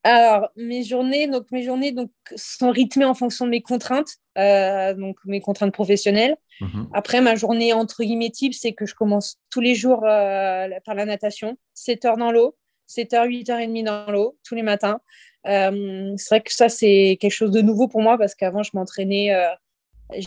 Alors, 0.05 0.49
mes 0.57 0.83
journées, 0.83 1.29
donc, 1.29 1.47
mes 1.53 1.63
journées 1.63 1.93
donc, 1.93 2.11
sont 2.35 2.71
rythmées 2.71 3.05
en 3.05 3.15
fonction 3.15 3.45
de 3.45 3.51
mes 3.51 3.63
contraintes, 3.63 4.17
euh, 4.37 4.95
donc 4.95 5.17
mes 5.25 5.41
contraintes 5.41 5.73
professionnelles. 5.73 6.37
Mhm. 6.61 6.89
Après, 6.93 7.21
ma 7.21 7.37
journée, 7.37 7.73
entre 7.73 8.03
guillemets, 8.03 8.31
type, 8.31 8.55
c'est 8.55 8.73
que 8.73 8.85
je 8.85 8.95
commence 8.95 9.37
tous 9.51 9.61
les 9.61 9.77
jours 9.77 10.01
par 10.01 10.95
la 10.95 11.05
natation, 11.05 11.57
7 11.75 12.05
heures 12.05 12.17
dans 12.17 12.33
l'eau, 12.33 12.57
7 12.87 13.15
heures, 13.15 13.27
8 13.27 13.49
heures 13.51 13.61
et 13.61 13.67
demie 13.69 13.85
dans 13.85 14.11
l'eau, 14.11 14.37
tous 14.45 14.57
les 14.57 14.63
matins. 14.63 15.01
c'est 15.45 16.29
vrai 16.29 16.41
que 16.41 16.53
ça, 16.53 16.69
c'est 16.69 17.17
quelque 17.21 17.31
chose 17.31 17.53
de 17.53 17.61
nouveau 17.61 17.87
pour 17.87 18.03
moi 18.03 18.19
parce 18.19 18.35
qu'avant, 18.35 18.65
je 18.65 18.71
m'entraînais 18.75 19.33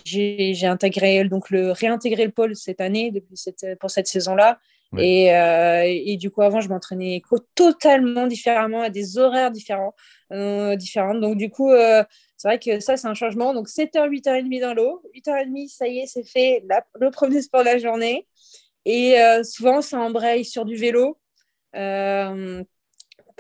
j'ai 0.06 0.66
intégré 0.66 1.24
donc 1.26 1.50
le 1.50 1.72
réintégré 1.72 2.26
le 2.26 2.32
pôle 2.32 2.56
cette 2.56 2.82
année 2.82 3.12
depuis 3.12 3.38
cette, 3.38 3.66
pour 3.80 3.90
cette 3.92 4.08
saison-là. 4.08 4.60
Et, 4.98 5.36
euh, 5.36 5.84
et, 5.86 6.18
du 6.18 6.30
coup, 6.30 6.42
avant, 6.42 6.62
je 6.62 6.70
m'entraînais 6.70 7.22
totalement 7.54 8.28
différemment, 8.28 8.82
à 8.82 8.90
des 8.90 9.18
horaires 9.18 9.52
différents. 9.52 9.94
Euh, 10.32 10.76
différents. 10.76 11.16
Donc, 11.16 11.38
du 11.38 11.50
coup, 11.50 11.72
euh, 11.72 12.04
c'est 12.38 12.48
vrai 12.48 12.60
que 12.60 12.80
ça, 12.80 12.98
c'est 12.98 13.08
un 13.08 13.14
changement. 13.14 13.54
Donc, 13.54 13.68
7h, 13.68 14.08
8h30 14.08 14.62
dans 14.62 14.74
l'eau. 14.74 15.02
8h30, 15.14 15.68
ça 15.70 15.88
y 15.88 16.00
est, 16.00 16.08
c'est 16.08 16.24
fait. 16.24 16.64
le 17.00 17.12
premier 17.12 17.42
sport 17.42 17.62
de 17.62 17.66
la 17.66 17.78
journée. 17.78 18.28
Et 18.86 19.16
souvent, 19.44 19.82
ça 19.82 19.98
embraye 20.00 20.46
sur 20.46 20.64
du 20.64 20.76
vélo 20.76 21.18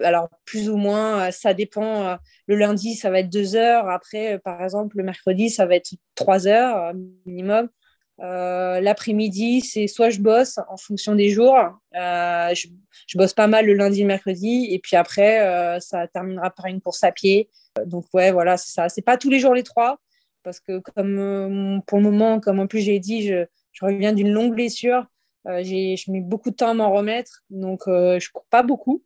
alors 0.03 0.29
plus 0.45 0.69
ou 0.69 0.77
moins, 0.77 1.27
euh, 1.27 1.31
ça 1.31 1.53
dépend. 1.53 2.08
Euh, 2.08 2.15
le 2.47 2.55
lundi, 2.55 2.95
ça 2.95 3.10
va 3.10 3.19
être 3.19 3.29
deux 3.29 3.55
heures. 3.55 3.89
Après, 3.89 4.36
euh, 4.36 4.38
par 4.39 4.62
exemple, 4.63 4.97
le 4.97 5.03
mercredi, 5.03 5.49
ça 5.49 5.65
va 5.65 5.75
être 5.75 5.91
trois 6.15 6.47
heures 6.47 6.93
minimum. 7.25 7.69
L'après-midi, 8.17 9.62
c'est 9.62 9.88
soit 9.88 10.10
je 10.10 10.19
bosse 10.21 10.58
en 10.69 10.77
fonction 10.77 11.15
des 11.15 11.29
jours. 11.29 11.58
je, 11.93 12.67
bosse 13.15 13.34
pas 13.34 13.47
mal 13.47 13.65
le 13.65 13.73
lundi 13.73 13.99
et 13.99 14.03
le 14.03 14.08
mercredi. 14.08 14.67
Et 14.71 14.79
puis 14.79 14.95
après, 14.95 15.79
ça 15.81 16.08
terminera 16.08 16.49
par 16.51 16.67
une 16.67 16.81
course 16.81 17.03
à 17.03 17.12
pied. 17.12 17.49
Donc, 17.86 18.05
ouais, 18.13 18.31
voilà, 18.31 18.58
c'est 18.58 18.71
ça. 18.71 18.89
C'est 18.89 19.01
pas 19.01 19.17
tous 19.17 19.29
les 19.29 19.39
jours 19.39 19.53
les 19.53 19.63
trois. 19.63 19.99
Parce 20.43 20.60
que, 20.62 20.79
comme 20.79 21.81
pour 21.88 21.97
le 21.97 22.03
moment, 22.03 22.39
comme 22.39 22.60
en 22.60 22.67
plus 22.67 22.81
j'ai 22.81 22.99
dit, 22.99 23.27
je, 23.27 23.45
reviens 23.81 24.13
d'une 24.13 24.31
longue 24.31 24.53
blessure. 24.53 25.05
je 25.45 26.12
mets 26.12 26.21
beaucoup 26.21 26.51
de 26.51 26.55
temps 26.55 26.69
à 26.69 26.73
m'en 26.73 26.93
remettre. 26.93 27.43
Donc, 27.49 27.81
je 27.86 28.31
cours 28.31 28.45
pas 28.49 28.63
beaucoup. 28.63 29.03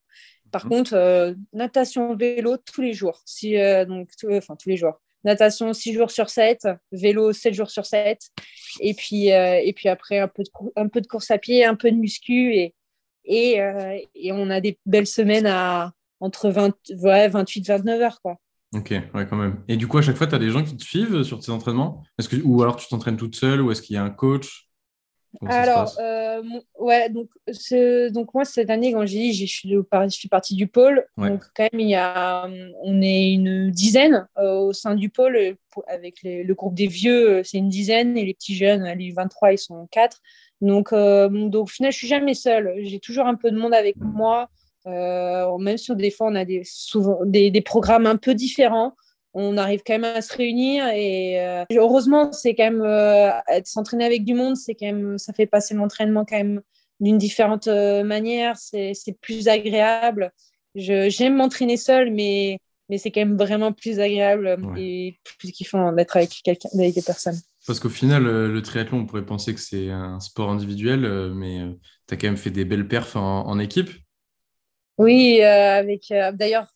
Par 0.51 0.65
mmh. 0.65 0.69
contre, 0.69 0.93
euh, 0.93 1.33
natation, 1.53 2.15
vélo 2.15 2.57
tous 2.57 2.81
les 2.81 2.93
jours. 2.93 3.21
Si, 3.25 3.57
euh, 3.57 3.85
donc, 3.85 4.09
enfin, 4.31 4.55
tous 4.55 4.69
les 4.69 4.77
jours. 4.77 4.99
Natation 5.25 5.73
6 5.73 5.93
jours 5.93 6.12
sur 6.12 6.29
7, 6.29 6.67
vélo 6.93 7.33
7 7.33 7.53
jours 7.53 7.69
sur 7.69 7.85
7. 7.85 8.19
Et 8.79 8.93
puis, 8.93 9.33
euh, 9.33 9.59
et 9.62 9.73
puis 9.73 9.89
après, 9.89 10.19
un 10.19 10.29
peu, 10.29 10.43
de, 10.43 10.49
un 10.77 10.88
peu 10.88 11.01
de 11.01 11.07
course 11.07 11.29
à 11.31 11.38
pied, 11.38 11.65
un 11.65 11.75
peu 11.75 11.91
de 11.91 11.97
muscu. 11.97 12.55
Et, 12.55 12.73
et, 13.25 13.59
et 14.15 14.31
on 14.31 14.49
a 14.49 14.62
des 14.62 14.79
belles 14.85 15.07
semaines 15.07 15.45
à 15.45 15.91
entre 16.21 16.49
20, 16.49 16.73
ouais, 17.01 17.27
28 17.27 17.67
29 17.67 18.01
heures. 18.01 18.21
Quoi. 18.21 18.38
Ok, 18.73 18.91
ouais, 18.91 19.27
quand 19.27 19.35
même. 19.35 19.63
Et 19.67 19.77
du 19.77 19.88
coup, 19.88 19.97
à 19.97 20.01
chaque 20.01 20.15
fois, 20.15 20.27
tu 20.27 20.35
as 20.35 20.39
des 20.39 20.51
gens 20.51 20.63
qui 20.63 20.77
te 20.77 20.83
suivent 20.83 21.23
sur 21.23 21.39
tes 21.39 21.51
entraînements? 21.51 22.03
Que, 22.17 22.38
Ou 22.43 22.62
alors 22.62 22.75
tu 22.75 22.88
t'entraînes 22.88 23.17
toute 23.17 23.35
seule 23.35 23.62
Ou 23.62 23.71
est-ce 23.71 23.81
qu'il 23.81 23.95
y 23.95 23.97
a 23.97 24.03
un 24.03 24.09
coach? 24.09 24.68
Alors, 25.45 25.95
euh, 25.99 26.41
ouais, 26.79 27.09
donc, 27.09 27.29
donc 28.11 28.33
moi, 28.33 28.45
cette 28.45 28.69
année, 28.69 28.91
quand 28.91 29.05
j'ai 29.05 29.19
dit, 29.19 29.33
je 29.33 29.45
suis, 29.45 30.27
partie 30.29 30.55
du 30.55 30.67
pôle, 30.67 31.05
donc 31.17 31.43
quand 31.55 31.67
même, 31.71 31.79
il 31.79 31.89
y 31.89 31.95
a, 31.95 32.49
on 32.83 33.01
est 33.01 33.33
une 33.33 33.69
dizaine 33.69 34.27
euh, 34.37 34.57
au 34.57 34.73
sein 34.73 34.95
du 34.95 35.09
pôle, 35.09 35.35
euh, 35.35 35.53
avec 35.87 36.17
le 36.23 36.51
groupe 36.53 36.73
des 36.73 36.87
vieux, 36.87 37.43
c'est 37.43 37.57
une 37.57 37.69
dizaine, 37.69 38.17
et 38.17 38.25
les 38.25 38.33
petits 38.33 38.55
jeunes, 38.55 38.85
les 38.97 39.11
23, 39.11 39.53
ils 39.53 39.57
sont 39.57 39.87
quatre. 39.91 40.19
Donc, 40.61 40.91
donc 40.91 41.55
au 41.55 41.67
final, 41.67 41.91
je 41.91 41.97
suis 41.97 42.07
jamais 42.07 42.33
seule. 42.33 42.73
J'ai 42.81 42.99
toujours 42.99 43.27
un 43.27 43.35
peu 43.35 43.49
de 43.51 43.57
monde 43.57 43.73
avec 43.73 43.95
moi, 43.97 44.49
même 44.85 45.77
si 45.77 45.95
des 45.95 46.11
fois, 46.11 46.27
on 46.27 46.35
a 46.35 46.43
des, 46.43 46.63
souvent 46.65 47.19
des, 47.23 47.49
des 47.51 47.61
programmes 47.61 48.07
un 48.07 48.17
peu 48.17 48.33
différents 48.33 48.95
on 49.33 49.57
arrive 49.57 49.81
quand 49.85 49.93
même 49.93 50.15
à 50.15 50.21
se 50.21 50.35
réunir 50.35 50.87
et 50.87 51.39
euh, 51.39 51.65
heureusement 51.75 52.31
c'est 52.31 52.55
quand 52.55 52.63
même 52.63 52.81
euh, 52.81 53.29
s'entraîner 53.63 54.05
avec 54.05 54.25
du 54.25 54.33
monde 54.33 54.55
c'est 54.55 54.73
quand 54.73 54.87
même 54.87 55.17
ça 55.17 55.33
fait 55.33 55.45
passer 55.45 55.75
l'entraînement 55.75 56.25
quand 56.25 56.37
même 56.37 56.61
d'une 56.99 57.17
différente 57.17 57.67
euh, 57.67 58.03
manière. 58.03 58.57
C'est 58.57 58.93
plus 59.21 59.47
agréable. 59.47 60.33
J'aime 60.75 61.37
m'entraîner 61.37 61.77
seule 61.77 62.11
mais 62.11 62.59
mais 62.89 62.97
c'est 62.97 63.11
quand 63.11 63.21
même 63.21 63.37
vraiment 63.37 63.71
plus 63.71 63.99
agréable 63.99 64.57
et 64.75 65.19
plus 65.37 65.51
kiffant 65.51 65.93
d'être 65.93 66.17
avec 66.17 66.31
quelqu'un 66.43 66.69
avec 66.73 66.95
des 66.95 67.01
personnes. 67.03 67.39
Parce 67.67 67.79
qu'au 67.79 67.89
final 67.89 68.23
le 68.23 68.61
triathlon 68.61 68.99
on 68.99 69.05
pourrait 69.05 69.25
penser 69.25 69.53
que 69.53 69.59
c'est 69.59 69.89
un 69.91 70.19
sport 70.19 70.49
individuel 70.49 71.31
mais 71.35 71.61
tu 72.07 72.15
as 72.15 72.17
quand 72.17 72.27
même 72.27 72.37
fait 72.37 72.49
des 72.49 72.65
belles 72.65 72.87
perfs 72.87 73.15
en, 73.15 73.45
en 73.47 73.59
équipe. 73.59 73.91
Oui 74.97 75.41
avec 75.41 76.11
d'ailleurs 76.33 76.67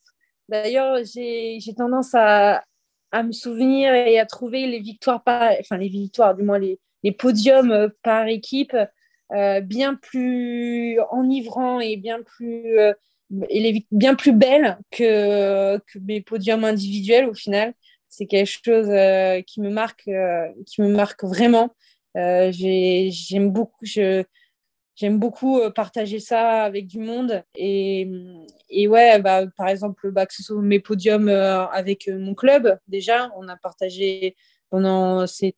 D'ailleurs, 0.49 0.97
j'ai 1.03 1.59
tendance 1.75 2.13
à, 2.13 2.63
me 3.13 3.31
souvenir 3.31 3.93
et 3.93 4.19
à 4.19 4.25
trouver 4.25 4.67
les 4.67 4.79
victoires, 4.79 5.23
par, 5.23 5.51
enfin 5.59 5.77
les 5.77 5.87
victoires, 5.87 6.35
du 6.35 6.43
moins 6.43 6.59
les, 6.59 6.79
podiums 7.11 7.71
euh, 7.71 7.89
par 8.01 8.27
équipe, 8.27 8.75
euh, 9.33 9.61
bien 9.61 9.95
plus 9.95 10.99
enivrants 11.11 11.79
et 11.79 11.95
bien 11.97 12.21
plus, 12.23 12.79
euh, 12.79 12.93
elle 13.49 13.65
est 13.65 13.85
bien 13.91 14.15
plus 14.15 14.31
belle 14.31 14.77
que, 14.91 15.77
que 15.77 15.99
mes 15.99 16.21
podiums 16.21 16.63
individuels 16.63 17.29
au 17.29 17.33
final. 17.33 17.73
C'est 18.09 18.27
quelque 18.27 18.47
chose 18.47 18.89
qui 19.47 19.59
me 19.59 19.71
marque, 19.71 20.07
qui 20.67 20.81
me 20.81 20.89
marque 20.89 21.23
vraiment. 21.23 21.73
j'aime 22.15 23.49
beaucoup, 23.49 23.85
j'aime 24.95 25.19
beaucoup 25.19 25.59
partager 25.75 26.19
ça 26.19 26.63
avec 26.63 26.87
du 26.87 26.99
monde. 26.99 27.43
Et, 27.55 28.09
et 28.69 28.87
ouais, 28.87 29.19
bah, 29.19 29.47
par 29.57 29.67
exemple, 29.67 30.11
bah, 30.11 30.25
que 30.25 30.33
ce 30.33 30.43
soit 30.43 30.61
mes 30.61 30.79
podiums 30.79 31.29
avec 31.29 32.07
mon 32.07 32.35
club, 32.35 32.77
déjà, 32.87 33.31
on 33.37 33.47
a 33.47 33.55
partagé 33.55 34.35
pendant 34.69 35.27
ces 35.27 35.55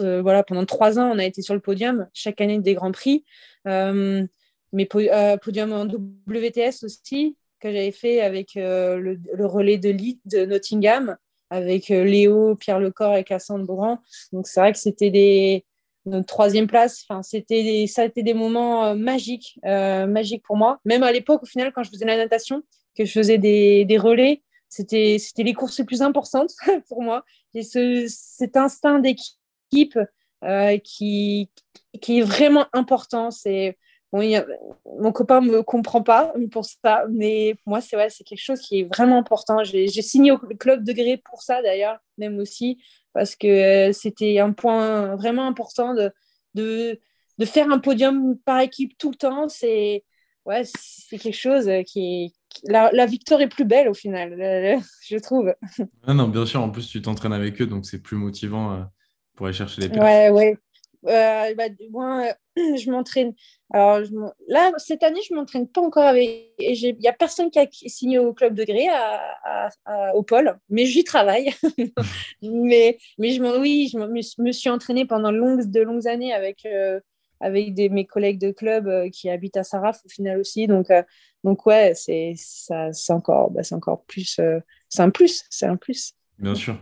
voilà, 0.00 0.42
pendant 0.42 0.64
trois 0.64 0.98
ans, 0.98 1.10
on 1.12 1.18
a 1.18 1.24
été 1.24 1.42
sur 1.42 1.54
le 1.54 1.60
podium, 1.60 2.08
chaque 2.12 2.40
année 2.40 2.58
des 2.58 2.74
grands 2.74 2.92
prix. 2.92 3.24
Euh, 3.66 4.26
mes 4.72 4.88
euh, 4.94 5.36
podiums 5.38 5.72
en 5.72 5.86
WTS 5.86 6.84
aussi, 6.84 7.36
que 7.60 7.72
j'avais 7.72 7.92
fait 7.92 8.20
avec 8.20 8.56
euh, 8.56 8.98
le, 8.98 9.46
relais 9.46 9.78
de 9.78 9.90
Leeds 9.90 10.20
de 10.26 10.44
Nottingham, 10.44 11.16
avec 11.50 11.88
Léo, 11.88 12.56
Pierre 12.56 12.78
Lecor 12.78 13.16
et 13.16 13.24
Cassandre 13.24 13.64
Bourran. 13.64 14.00
Donc 14.32 14.46
c'est 14.46 14.60
vrai 14.60 14.72
que 14.72 14.78
c'était 14.78 15.10
des 15.10 15.64
notre 16.08 16.26
troisième 16.26 16.66
place. 16.66 17.04
Enfin, 17.08 17.22
c'était 17.22 17.86
ça 17.88 18.02
a 18.02 18.04
été 18.04 18.22
des 18.22 18.34
moments 18.34 18.94
magiques, 18.94 19.58
magiques 19.64 20.42
pour 20.44 20.56
moi. 20.56 20.80
Même 20.84 21.02
à 21.02 21.12
l'époque, 21.12 21.42
au 21.42 21.46
final, 21.46 21.72
quand 21.72 21.82
je 21.82 21.90
faisais 21.90 22.04
la 22.04 22.16
natation, 22.16 22.62
que 22.96 23.04
je 23.04 23.12
faisais 23.12 23.38
des, 23.38 23.98
relais, 23.98 24.42
c'était 24.68 25.18
c'était 25.18 25.44
les 25.44 25.54
courses 25.54 25.78
les 25.78 25.84
plus 25.84 26.02
importantes 26.02 26.52
pour 26.88 27.02
moi. 27.02 27.24
Ce, 27.54 28.06
cet 28.08 28.56
instinct 28.56 28.98
d'équipe 28.98 29.38
équipe 29.70 29.98
euh, 30.44 30.78
qui, 30.78 31.50
est 32.08 32.22
vraiment 32.22 32.66
important. 32.72 33.30
C'est 33.30 33.76
mon 34.12 35.12
copain 35.12 35.42
me 35.42 35.62
comprend 35.62 36.02
pas 36.02 36.32
pour 36.50 36.64
ça, 36.64 37.04
mais 37.10 37.56
pour 37.56 37.72
moi 37.72 37.82
c'est 37.82 37.94
ouais, 37.94 38.08
c'est 38.08 38.24
quelque 38.24 38.42
chose 38.42 38.60
qui 38.60 38.80
est 38.80 38.84
vraiment 38.84 39.18
important. 39.18 39.64
J'ai 39.64 39.88
signé 39.88 40.32
au 40.32 40.38
club 40.38 40.82
de 40.84 40.92
gré 40.92 41.18
pour 41.18 41.42
ça 41.42 41.60
d'ailleurs, 41.60 41.98
même 42.16 42.38
aussi 42.38 42.78
parce 43.18 43.34
que 43.34 43.90
c'était 43.92 44.38
un 44.38 44.52
point 44.52 45.16
vraiment 45.16 45.48
important 45.48 45.92
de, 45.92 46.12
de, 46.54 47.00
de 47.38 47.44
faire 47.44 47.68
un 47.68 47.80
podium 47.80 48.38
par 48.44 48.60
équipe 48.60 48.96
tout 48.96 49.10
le 49.10 49.16
temps. 49.16 49.48
C'est 49.48 50.04
ouais, 50.46 50.62
c'est 50.64 51.18
quelque 51.18 51.36
chose 51.36 51.68
qui 51.84 52.26
est 52.26 52.32
la, 52.70 52.92
la, 52.92 53.06
victoire 53.06 53.40
est 53.40 53.48
plus 53.48 53.64
belle 53.64 53.88
au 53.88 53.94
final, 53.94 54.36
je 55.04 55.16
trouve. 55.16 55.52
Ah 56.06 56.14
non, 56.14 56.28
bien 56.28 56.46
sûr, 56.46 56.62
en 56.62 56.70
plus 56.70 56.86
tu 56.88 57.02
t'entraînes 57.02 57.32
avec 57.32 57.60
eux, 57.60 57.66
donc 57.66 57.86
c'est 57.86 58.00
plus 58.00 58.16
motivant 58.16 58.72
euh, 58.72 58.82
pour 59.34 59.46
aller 59.46 59.56
chercher 59.56 59.80
les 59.80 59.98
Ouais, 59.98 60.30
ouais. 60.30 60.56
Euh, 61.06 61.54
bah, 61.54 61.64
moi, 61.90 62.34
je 62.56 62.90
m'entraîne. 62.90 63.34
Alors, 63.72 64.00
là, 64.48 64.72
cette 64.78 65.02
année, 65.02 65.20
je 65.26 65.34
ne 65.34 65.38
m'entraîne 65.38 65.68
pas 65.68 65.80
encore 65.80 66.04
avec. 66.04 66.52
Il 66.58 66.96
n'y 66.98 67.08
a 67.08 67.12
personne 67.12 67.50
qui 67.50 67.58
a 67.58 67.66
signé 67.70 68.18
au 68.18 68.32
club 68.32 68.54
de 68.54 68.64
gré 68.64 68.88
à, 68.88 69.70
au 70.14 70.22
pôle, 70.22 70.58
mais 70.68 70.86
j'y 70.86 71.04
travaille. 71.04 71.50
mais 72.42 72.98
mais 73.18 73.30
je 73.30 73.58
oui, 73.60 73.90
je 73.92 74.42
me, 74.42 74.52
suis 74.52 74.70
entraînée 74.70 75.04
pendant 75.04 75.32
de 75.32 75.80
longues 75.80 76.06
années 76.06 76.32
avec, 76.32 76.64
euh, 76.66 77.00
avec 77.40 77.76
mes 77.76 78.06
collègues 78.06 78.40
de 78.40 78.50
club 78.50 78.88
euh, 78.88 79.08
qui 79.10 79.30
habitent 79.30 79.56
à 79.56 79.64
Saraf 79.64 80.00
au 80.04 80.08
final 80.08 80.40
aussi. 80.40 80.66
Donc, 80.66 80.88
donc 81.44 81.66
ouais, 81.66 81.92
c'est 81.94 82.34
encore, 83.10 83.50
bah, 83.50 83.62
encore 83.72 84.04
plus. 84.04 84.40
c'est 84.88 85.02
un 85.02 85.10
plus. 85.10 85.44
C'est 85.50 85.66
un 85.66 85.76
plus. 85.76 86.14
Bien 86.38 86.54
sûr. 86.54 86.78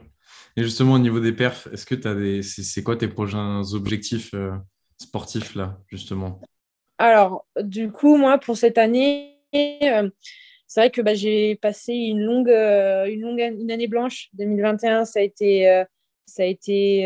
Et 0.56 0.62
justement, 0.62 0.94
au 0.94 0.98
niveau 0.98 1.20
des 1.20 1.32
perfs, 1.32 1.68
est-ce 1.72 1.84
que 1.84 1.94
tu 1.94 2.08
as 2.08 2.14
des. 2.14 2.42
C'est 2.42 2.82
quoi 2.82 2.96
tes 2.96 3.08
prochains 3.08 3.62
objectifs 3.74 4.32
euh, 4.32 4.52
sportifs, 4.98 5.54
là, 5.54 5.78
justement? 5.88 6.40
Alors, 6.98 7.46
du 7.60 7.90
coup, 7.90 8.16
moi, 8.16 8.38
pour 8.38 8.56
cette 8.56 8.78
année, 8.78 9.38
euh, 9.54 10.08
c'est 10.66 10.80
vrai 10.80 10.90
que 10.90 11.02
bah, 11.02 11.14
j'ai 11.14 11.56
passé 11.56 11.92
une 11.92 12.22
longue, 12.22 12.48
euh, 12.48 13.04
une 13.04 13.20
longue 13.20 13.40
une 13.40 13.70
année 13.70 13.86
blanche. 13.86 14.30
2021, 14.32 15.04
ça 15.04 15.20
a 15.20 15.22
été. 15.22 15.84
ça 16.24 16.42
a 16.42 16.46
été 16.46 17.02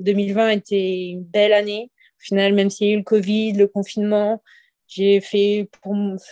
2020 0.00 0.34
bah, 0.34 0.46
a 0.46 0.52
été 0.52 1.10
une 1.10 1.22
belle 1.22 1.52
année. 1.52 1.90
Au 2.18 2.24
final, 2.24 2.54
même 2.54 2.70
s'il 2.70 2.88
y 2.88 2.90
a 2.90 2.94
eu 2.94 2.98
le 2.98 3.04
Covid, 3.04 3.52
le 3.52 3.68
confinement, 3.68 4.42
j'ai 4.88 5.20
fait, 5.20 5.68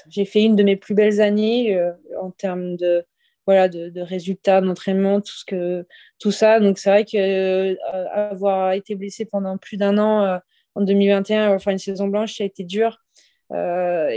j'ai 0.09 0.25
fait 0.25 0.43
une 0.43 0.57
de 0.57 0.65
mes 0.65 0.77
plus 0.77 0.95
belles 0.95 1.21
années 1.21 1.81
en 2.21 2.31
termes 2.33 2.77
de, 2.77 3.05
voilà, 3.47 3.69
de, 3.69 4.01
résultats, 4.01 4.61
d'entraînement, 4.61 5.21
tout, 5.21 5.33
ce 5.35 5.45
que, 5.45 5.87
tout 6.19 6.31
ça. 6.31 6.61
Donc, 6.61 6.79
c'est 6.79 6.91
vrai 6.91 7.05
qu'avoir 7.05 8.69
euh, 8.69 8.73
été 8.73 8.95
blessé 8.95 9.25
pendant 9.25 9.59
plus 9.59 9.77
d'un 9.77 9.99
an 9.99 10.25
euh, 10.25 10.39
en 10.75 10.83
2021, 10.83 11.55
enfin 11.55 11.73
une 11.73 11.79
saison 11.79 12.09
blanche, 12.09 12.37
ça 12.37 12.45
a 12.45 12.47
été 12.47 12.65
dur. 12.65 12.99
Euh, 13.53 14.11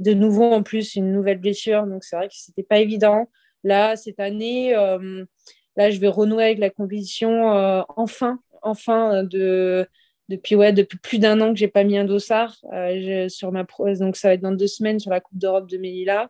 de 0.00 0.14
nouveau, 0.14 0.52
en 0.52 0.62
plus, 0.62 0.96
une 0.96 1.12
nouvelle 1.12 1.38
blessure. 1.38 1.86
Donc, 1.86 2.04
c'est 2.04 2.16
vrai 2.16 2.28
que 2.28 2.34
c'était 2.36 2.62
pas 2.62 2.78
évident. 2.78 3.30
Là, 3.62 3.96
cette 3.96 4.20
année, 4.20 4.72
là, 4.72 5.90
je 5.90 5.98
vais 5.98 6.08
renouer 6.08 6.44
avec 6.44 6.58
la 6.58 6.70
compétition 6.70 7.84
enfin, 7.96 8.40
enfin, 8.60 9.22
de, 9.22 9.86
depuis, 10.28 10.54
ouais, 10.54 10.72
depuis 10.72 10.98
plus 10.98 11.18
d'un 11.18 11.40
an 11.40 11.52
que 11.54 11.58
j'ai 11.58 11.68
pas 11.68 11.84
mis 11.84 11.96
un 11.96 12.04
dossard 12.04 12.56
sur 13.28 13.52
ma 13.52 13.64
donc 13.98 14.16
ça 14.16 14.28
va 14.28 14.34
être 14.34 14.42
dans 14.42 14.52
deux 14.52 14.66
semaines 14.66 14.98
sur 14.98 15.10
la 15.10 15.20
Coupe 15.20 15.38
d'Europe 15.38 15.70
de 15.70 15.78
Melilla. 15.78 16.28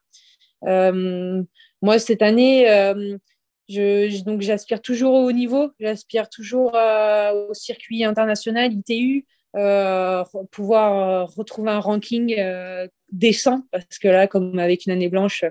Moi, 1.85 1.99
cette 1.99 2.23
année, 2.23 2.71
euh, 2.71 3.19
donc 4.25 4.41
j'aspire 4.41 4.81
toujours 4.81 5.13
au 5.13 5.29
haut 5.29 5.33
niveau, 5.33 5.71
j'aspire 5.79 6.31
toujours 6.31 6.75
euh, 6.75 7.49
au 7.51 7.53
circuit 7.53 8.05
international, 8.05 8.73
ITU, 8.73 9.27
euh, 9.55 10.25
pouvoir 10.51 11.29
retrouver 11.35 11.73
un 11.73 11.81
ranking 11.81 12.43
décent, 13.13 13.65
parce 13.71 13.99
que 14.01 14.09
là, 14.09 14.27
comme 14.27 14.59
avec 14.59 14.87
une 14.87 14.93
année 14.93 15.11
blanche, 15.11 15.45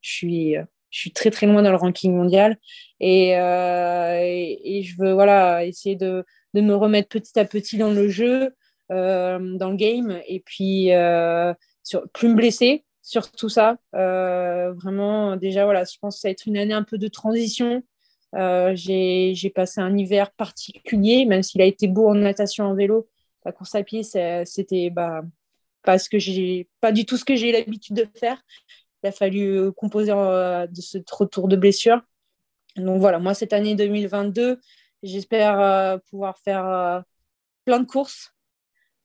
je 0.00 0.10
suis, 0.10 1.12
très 1.14 1.30
très 1.30 1.46
loin 1.46 1.60
dans 1.60 1.70
le 1.70 1.76
ranking 1.76 2.14
mondial. 2.14 2.56
Et, 3.00 3.32
je 3.34 4.94
veux 4.98 5.12
voilà, 5.12 5.66
essayer 5.66 5.96
de, 5.96 6.24
de, 6.54 6.60
me 6.62 6.74
remettre 6.74 7.10
petit 7.10 7.38
à 7.38 7.44
petit 7.44 7.76
dans 7.76 7.92
le 7.92 8.08
jeu, 8.08 8.54
dans 8.88 9.70
le 9.70 9.76
game, 9.76 10.18
et 10.26 10.40
puis 10.40 10.88
sur, 11.82 12.08
plus 12.14 12.28
me 12.28 12.36
blesser 12.36 12.84
sur 13.04 13.30
tout 13.30 13.50
ça. 13.50 13.76
Euh, 13.94 14.72
vraiment, 14.72 15.36
déjà, 15.36 15.64
voilà, 15.64 15.84
je 15.84 15.96
pense 16.00 16.16
que 16.16 16.20
ça 16.22 16.28
va 16.28 16.32
être 16.32 16.46
une 16.46 16.56
année 16.56 16.72
un 16.74 16.82
peu 16.82 16.98
de 16.98 17.06
transition. 17.06 17.84
Euh, 18.34 18.72
j'ai 18.74 19.52
passé 19.54 19.80
un 19.80 19.96
hiver 19.96 20.32
particulier, 20.32 21.26
même 21.26 21.42
s'il 21.42 21.60
a 21.60 21.66
été 21.66 21.86
beau 21.86 22.08
en 22.08 22.14
natation, 22.14 22.64
en 22.64 22.74
vélo. 22.74 23.08
La 23.44 23.52
course 23.52 23.74
à 23.74 23.82
pied, 23.84 24.02
c'était 24.02 24.90
bah, 24.90 25.22
pas, 25.82 25.98
j'ai, 26.14 26.68
pas 26.80 26.92
du 26.92 27.04
tout 27.04 27.18
ce 27.18 27.26
que 27.26 27.36
j'ai 27.36 27.52
l'habitude 27.52 27.94
de 27.94 28.08
faire. 28.18 28.42
Il 29.02 29.08
a 29.08 29.12
fallu 29.12 29.54
euh, 29.54 29.70
composer 29.70 30.12
de 30.12 30.80
ce 30.80 30.98
retour 31.12 31.46
de 31.46 31.56
blessure. 31.56 32.00
Donc 32.76 33.00
voilà, 33.00 33.18
moi, 33.18 33.34
cette 33.34 33.52
année 33.52 33.74
2022, 33.74 34.58
j'espère 35.02 36.00
pouvoir 36.08 36.38
faire 36.38 37.04
plein 37.66 37.80
de 37.80 37.86
courses 37.86 38.33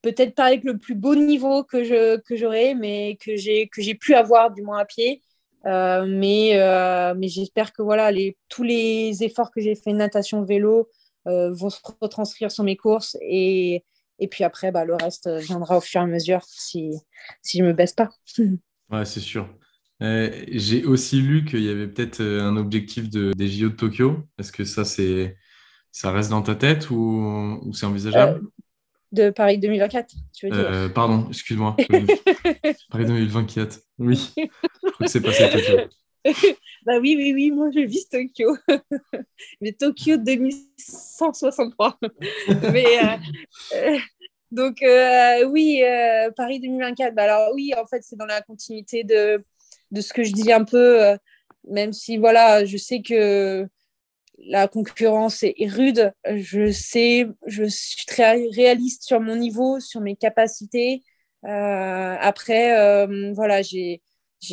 peut-être 0.01 0.35
pas 0.35 0.45
avec 0.45 0.63
le 0.63 0.77
plus 0.77 0.95
beau 0.95 1.15
niveau 1.15 1.63
que 1.63 1.83
je 1.83 2.17
que 2.17 2.35
j'aurais, 2.35 2.75
mais 2.75 3.17
que 3.21 3.35
j'ai 3.35 3.67
que 3.67 3.81
j'ai 3.81 3.95
pu 3.95 4.15
avoir 4.15 4.51
du 4.51 4.61
moins 4.61 4.79
à 4.79 4.85
pied. 4.85 5.21
Euh, 5.65 6.05
mais 6.07 6.51
euh, 6.53 7.13
mais 7.17 7.27
j'espère 7.27 7.73
que 7.73 7.81
voilà 7.81 8.11
les 8.11 8.37
tous 8.47 8.63
les 8.63 9.23
efforts 9.23 9.51
que 9.51 9.59
j'ai 9.59 9.75
fait 9.75 9.91
natation 9.91 10.43
vélo 10.43 10.89
euh, 11.27 11.51
vont 11.51 11.69
se 11.69 11.79
retranscrire 11.99 12.49
sur 12.49 12.63
mes 12.63 12.77
courses 12.77 13.17
et 13.21 13.83
et 14.19 14.27
puis 14.29 14.45
après 14.45 14.71
bah, 14.71 14.85
le 14.85 14.95
reste 14.95 15.29
viendra 15.29 15.77
au 15.77 15.81
fur 15.81 15.99
et 15.99 16.03
à 16.05 16.07
mesure 16.07 16.43
si 16.45 16.93
si 17.41 17.57
je 17.59 17.63
me 17.65 17.73
baisse 17.73 17.93
pas. 17.93 18.09
ouais 18.89 19.03
c'est 19.03 19.19
sûr. 19.19 19.49
j'ai 19.99 20.85
aussi 20.85 21.21
lu 21.21 21.43
qu'il 21.43 21.63
y 21.63 21.69
avait 21.69 21.87
peut-être 21.87 22.21
un 22.21 22.55
objectif 22.55 23.09
de, 23.09 23.33
des 23.33 23.49
JO 23.49 23.69
de 23.69 23.75
Tokyo. 23.75 24.23
Est-ce 24.37 24.53
que 24.53 24.63
ça 24.63 24.85
c'est 24.85 25.35
ça 25.91 26.11
reste 26.11 26.29
dans 26.29 26.41
ta 26.41 26.55
tête 26.55 26.89
ou, 26.89 27.59
ou 27.63 27.73
c'est 27.73 27.85
envisageable? 27.85 28.47
De 29.11 29.29
Paris 29.29 29.57
2024, 29.57 30.13
tu 30.33 30.47
veux 30.47 30.55
dire 30.55 30.69
euh, 30.71 30.89
Pardon, 30.89 31.27
excuse-moi. 31.29 31.75
Paris 32.91 33.05
2024. 33.05 33.79
Oui, 33.99 34.33
je 34.37 34.91
crois 34.91 35.05
que 35.05 35.11
c'est 35.11 35.21
passé 35.21 35.49
Tokyo. 35.49 35.77
bah 36.85 36.99
oui, 36.99 37.15
oui, 37.17 37.33
oui, 37.33 37.51
moi 37.51 37.69
je 37.73 37.79
vis 37.79 38.07
Tokyo. 38.07 38.55
Mais 39.61 39.71
Tokyo 39.71 40.17
2163. 40.17 41.99
Mais 42.71 42.85
euh, 42.85 43.17
euh, 43.75 43.97
donc 44.51 44.83
oui, 45.47 45.81
Paris 46.35 46.59
2024. 46.59 47.15
Bah 47.15 47.23
alors 47.23 47.53
oui, 47.53 47.73
en 47.77 47.85
fait, 47.85 48.01
c'est 48.03 48.17
dans 48.17 48.25
la 48.25 48.41
continuité 48.41 49.03
de, 49.03 49.43
de 49.91 50.01
ce 50.01 50.13
que 50.13 50.23
je 50.23 50.33
dis 50.33 50.51
un 50.51 50.65
peu, 50.65 51.17
même 51.67 51.93
si 51.93 52.17
voilà, 52.17 52.65
je 52.65 52.77
sais 52.77 53.01
que 53.01 53.67
la 54.45 54.67
concurrence 54.67 55.43
est, 55.43 55.55
rude. 55.69 56.13
Je 56.25 56.71
sais, 56.71 57.27
je 57.45 57.63
suis 57.65 58.05
très 58.05 58.47
réaliste 58.55 59.03
sur 59.03 59.19
mon 59.19 59.35
niveau, 59.35 59.79
sur 59.79 60.01
mes 60.01 60.15
capacités. 60.15 61.03
Euh, 61.45 62.15
après, 62.19 62.77
euh, 62.77 63.33
voilà, 63.33 63.61
j'ai 63.61 64.01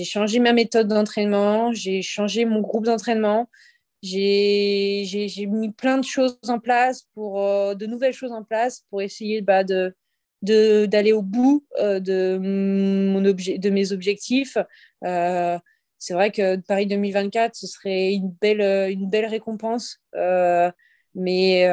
changé 0.05 0.39
ma 0.39 0.53
méthode 0.53 0.89
d'entraînement, 0.89 1.73
j'ai 1.73 2.03
changé 2.03 2.45
mon 2.45 2.61
groupe 2.61 2.85
d'entraînement, 2.85 3.49
j'ai 4.03 5.05
mis 5.49 5.73
plein 5.73 5.99
de 5.99 6.05
choses 6.05 6.39
en 6.49 6.59
place, 6.61 7.07
pour, 7.15 7.43
euh, 7.43 7.75
de 7.75 7.87
nouvelles 7.87 8.13
choses 8.13 8.33
en 8.33 8.45
place 8.45 8.85
pour 8.91 9.03
essayer 9.03 9.41
bah, 9.43 9.65
de, 9.65 9.95
d'aller 10.43 11.13
au 11.13 11.23
bout 11.23 11.67
de, 11.79 12.39
mon 12.39 13.25
objet, 13.25 13.59
de 13.59 13.71
mes 13.71 13.93
objectifs. 13.93 14.59
C'est 15.99 16.15
vrai 16.15 16.31
que 16.31 16.57
Paris 16.57 16.87
2024, 16.87 17.55
ce 17.55 17.67
serait 17.67 18.13
une 18.13 18.31
belle, 18.41 18.91
une 18.91 19.09
belle 19.09 19.27
récompense. 19.27 20.01
mais 21.15 21.69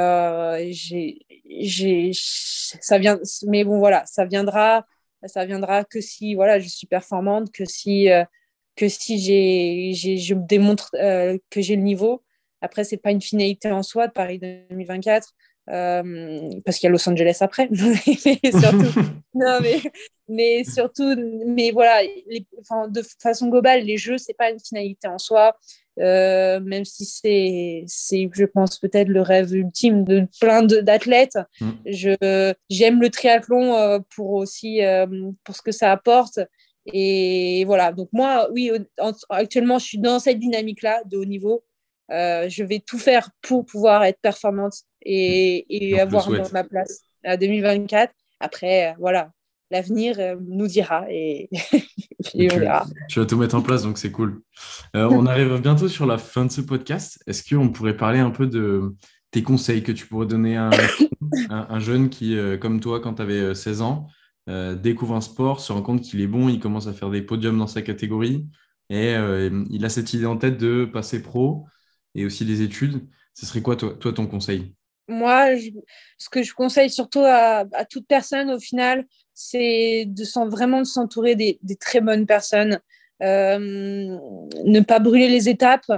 j'ai, 0.72 2.12
ça 2.14 2.98
vient, 2.98 3.20
mais 3.48 3.64
bon 3.64 3.80
voilà, 3.80 4.04
ça 4.06 4.26
viendra, 4.26 4.86
ça 5.26 5.46
viendra 5.46 5.84
que 5.84 6.02
si 6.02 6.36
voilà, 6.36 6.60
je 6.60 6.68
suis 6.68 6.88
performante, 6.88 7.52
que 7.52 7.66
si 7.66 8.10
que 8.76 8.90
si 8.90 9.20
j'ai, 9.20 9.94
je 9.94 10.34
démontre 10.34 10.92
que 11.50 11.62
j'ai 11.62 11.76
le 11.76 11.84
niveau. 11.84 12.24
Après, 12.62 12.84
c'est 12.86 12.98
pas 12.98 13.12
une 13.12 13.22
finalité 13.22 13.72
en 13.72 13.84
soi 13.84 14.08
de 14.08 14.14
Paris 14.14 14.40
2024. 14.40 15.34
Euh, 15.70 16.50
parce 16.66 16.78
qu'il 16.78 16.88
y 16.88 16.90
a 16.90 16.92
Los 16.92 17.08
Angeles 17.08 17.38
après. 17.42 17.70
mais 17.72 18.52
surtout, 18.52 19.00
non, 19.34 19.60
mais, 19.62 19.80
mais, 20.28 20.64
surtout, 20.64 21.16
mais 21.48 21.72
voilà, 21.72 22.02
enfin, 22.60 22.88
de 22.88 23.02
façon 23.20 23.48
globale, 23.48 23.84
les 23.84 23.98
jeux, 23.98 24.18
c'est 24.18 24.34
pas 24.34 24.52
une 24.52 24.60
finalité 24.60 25.08
en 25.08 25.18
soi, 25.18 25.56
euh, 26.00 26.60
même 26.60 26.84
si 26.84 27.06
c'est, 27.06 27.84
c'est, 27.88 28.30
je 28.34 28.46
pense, 28.46 28.78
peut-être 28.80 29.08
le 29.08 29.22
rêve 29.22 29.54
ultime 29.54 30.04
de 30.04 30.28
plein 30.42 30.64
d'athlètes. 30.64 31.40
Mm. 31.62 31.72
Je, 31.86 32.54
j'aime 32.70 33.02
le 33.02 33.10
triathlon 33.10 33.76
euh, 33.76 34.00
pour 34.16 34.32
aussi, 34.34 34.82
pour 35.44 35.56
ce 35.56 35.62
que 35.62 35.72
ça 35.72 35.92
apporte. 35.92 36.40
Et 36.92 37.64
voilà, 37.66 37.94
donc 37.94 38.10
moi, 38.12 38.50
oui, 38.52 38.70
actuellement, 39.30 39.80
je 39.80 39.86
suis 39.86 40.00
dans 40.00 40.20
cette 40.20 40.40
dynamique-là 40.40 41.04
de 41.06 41.18
haut 41.18 41.26
niveau. 41.26 41.64
Je 42.14 42.64
vais 42.64 42.80
tout 42.80 43.00
faire 43.00 43.30
pour 43.42 43.66
pouvoir 43.66 44.04
être 44.04 44.20
performante 44.22 44.76
et, 45.06 46.00
avoir 46.00 46.30
ma 46.52 46.64
place 46.64 47.02
à 47.24 47.38
2024. 47.38 48.14
Après, 48.40 48.92
euh, 48.92 48.94
voilà, 49.00 49.32
l'avenir 49.72 50.18
euh, 50.20 50.36
nous 50.46 50.68
dira 50.68 51.06
et, 51.10 51.50
on 52.36 52.48
verra. 52.60 52.86
Tu 53.10 53.20
vas 53.20 53.26
tout 53.26 53.38
mettre 53.38 53.56
en 53.56 53.62
place, 53.62 53.84
donc 53.84 53.98
c'est 53.98 54.12
cool. 54.12 54.42
Euh, 54.96 55.08
on 55.10 55.26
arrive 55.26 55.60
bientôt 55.62 55.88
sur 55.88 56.06
la 56.06 56.18
fin 56.18 56.46
de 56.46 56.52
ce 56.52 56.62
podcast. 56.62 57.24
Est-ce 57.28 57.44
qu'on 57.44 57.70
pourrait 57.70 57.98
parler 57.98 58.20
un 58.20 58.32
peu 58.32 58.48
de 58.48 58.96
tes 59.32 59.44
conseils 59.44 59.82
que 59.82 59.92
tu 59.92 60.06
pourrais 60.08 60.28
donner 60.28 60.58
à 60.58 60.70
un, 61.50 61.80
jeune 61.80 62.10
qui, 62.10 62.38
comme 62.62 62.80
toi, 62.80 63.00
quand 63.00 63.16
tu 63.16 63.22
avais 63.22 63.56
16 63.56 63.82
ans, 63.82 64.08
découvre 64.48 65.16
un 65.16 65.22
sport, 65.22 65.60
se 65.60 65.74
rend 65.74 65.82
compte 65.82 66.02
qu'il 66.02 66.22
est 66.22 66.28
bon, 66.28 66.50
il 66.50 66.60
commence 66.60 66.86
à 66.86 66.94
faire 66.94 67.10
des 67.10 67.24
podiums 67.24 67.58
dans 67.58 67.66
sa 67.66 67.82
catégorie 67.82 68.46
et 68.92 69.16
il 69.72 69.86
a 69.86 69.90
cette 69.90 70.14
idée 70.14 70.28
en 70.28 70.38
tête 70.38 70.60
de 70.60 70.86
passer 70.86 71.24
pro 71.24 71.66
et 72.16 72.26
aussi 72.26 72.46
des 72.46 72.62
études. 72.62 73.02
Ce 73.34 73.46
serait 73.46 73.62
quoi, 73.62 73.76
toi 73.76 74.14
ton 74.14 74.28
conseil? 74.28 74.74
Moi, 75.08 75.58
ce 76.18 76.30
que 76.30 76.44
je 76.44 76.54
conseille 76.54 76.90
surtout 76.90 77.24
à, 77.26 77.66
toute 77.90 78.08
personne, 78.08 78.52
au 78.52 78.60
final, 78.60 79.06
c'est 79.34 80.06
de 80.08 80.50
vraiment 80.50 80.80
de 80.80 80.86
s'entourer 80.86 81.36
des, 81.36 81.60
très 81.80 82.00
bonnes 82.00 82.26
personnes, 82.26 82.80
euh, 83.22 84.18
ne 84.66 84.80
pas 84.82 85.00
brûler 85.00 85.28
les 85.28 85.50
étapes, 85.50 85.92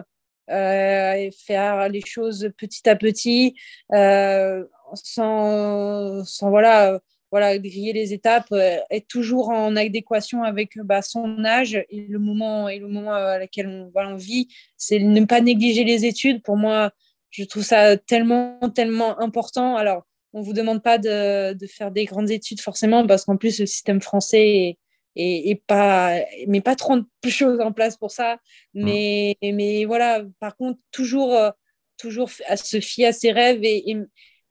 euh, 0.49 1.13
et 1.13 1.31
faire 1.31 1.89
les 1.89 2.01
choses 2.05 2.51
petit 2.57 2.87
à 2.89 2.95
petit, 2.95 3.55
euh, 3.93 4.63
sans, 4.93 6.23
sans, 6.23 6.49
voilà, 6.49 6.99
voilà, 7.31 7.57
griller 7.57 7.93
les 7.93 8.13
étapes, 8.13 8.51
être 8.51 9.07
toujours 9.07 9.49
en 9.49 9.75
adéquation 9.75 10.43
avec 10.43 10.77
bah, 10.77 11.01
son 11.01 11.43
âge 11.43 11.75
et 11.89 12.01
le 12.07 12.19
moment, 12.19 12.69
et 12.69 12.79
le 12.79 12.87
moment 12.87 13.13
à 13.13 13.39
laquelle 13.39 13.67
on, 13.67 13.89
voilà, 13.93 14.09
on 14.09 14.15
vit. 14.15 14.47
C'est 14.77 14.99
ne 14.99 15.25
pas 15.25 15.41
négliger 15.41 15.83
les 15.83 16.05
études. 16.05 16.43
Pour 16.43 16.55
moi, 16.55 16.91
je 17.31 17.43
trouve 17.43 17.63
ça 17.63 17.97
tellement, 17.97 18.59
tellement 18.73 19.19
important. 19.19 19.75
Alors, 19.75 20.03
on 20.33 20.39
ne 20.39 20.45
vous 20.45 20.53
demande 20.53 20.83
pas 20.83 20.97
de, 20.97 21.53
de, 21.53 21.67
faire 21.67 21.91
des 21.91 22.05
grandes 22.05 22.29
études 22.29 22.61
forcément, 22.61 23.05
parce 23.07 23.25
qu'en 23.25 23.37
plus, 23.37 23.59
le 23.59 23.65
système 23.65 24.01
français 24.01 24.77
est, 25.15 25.49
est, 25.49 25.61
pas, 25.67 26.19
met 26.47 26.61
pas 26.61 26.75
trop 26.75 26.97
de 26.97 27.29
choses 27.29 27.59
en 27.61 27.71
place 27.71 27.97
pour 27.97 28.11
ça. 28.11 28.35
Mmh. 28.73 28.83
Mais, 28.83 29.37
mais 29.41 29.85
voilà, 29.85 30.23
par 30.39 30.55
contre, 30.57 30.79
toujours, 30.91 31.33
euh, 31.33 31.51
toujours 31.97 32.29
à 32.47 32.57
se 32.57 32.79
fier 32.79 33.07
à 33.07 33.13
ses 33.13 33.31
rêves 33.31 33.63
et, 33.63 33.97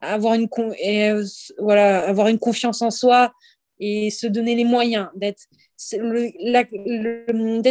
avoir, 0.01 0.33
une, 0.33 0.47
euh, 0.59 1.25
voilà, 1.57 2.07
avoir 2.07 2.27
une 2.27 2.39
confiance 2.39 2.81
en 2.81 2.91
soi 2.91 3.33
et 3.79 4.09
se 4.09 4.27
donner 4.27 4.55
les 4.55 4.63
moyens 4.63 5.09
d'être 5.15 5.47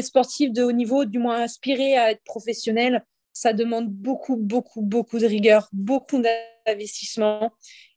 sportif 0.02 0.52
de 0.52 0.62
haut 0.62 0.72
niveau, 0.72 1.04
du 1.04 1.18
moins 1.18 1.42
aspirer 1.42 1.96
à 1.96 2.10
être 2.10 2.22
professionnel 2.24 3.04
ça 3.34 3.52
demande 3.52 3.88
beaucoup, 3.88 4.36
beaucoup, 4.36 4.80
beaucoup 4.80 5.18
de 5.18 5.26
rigueur, 5.26 5.68
beaucoup 5.72 6.22
d'investissement. 6.66 7.52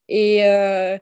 Et, 0.08 0.44
euh, 0.44 0.98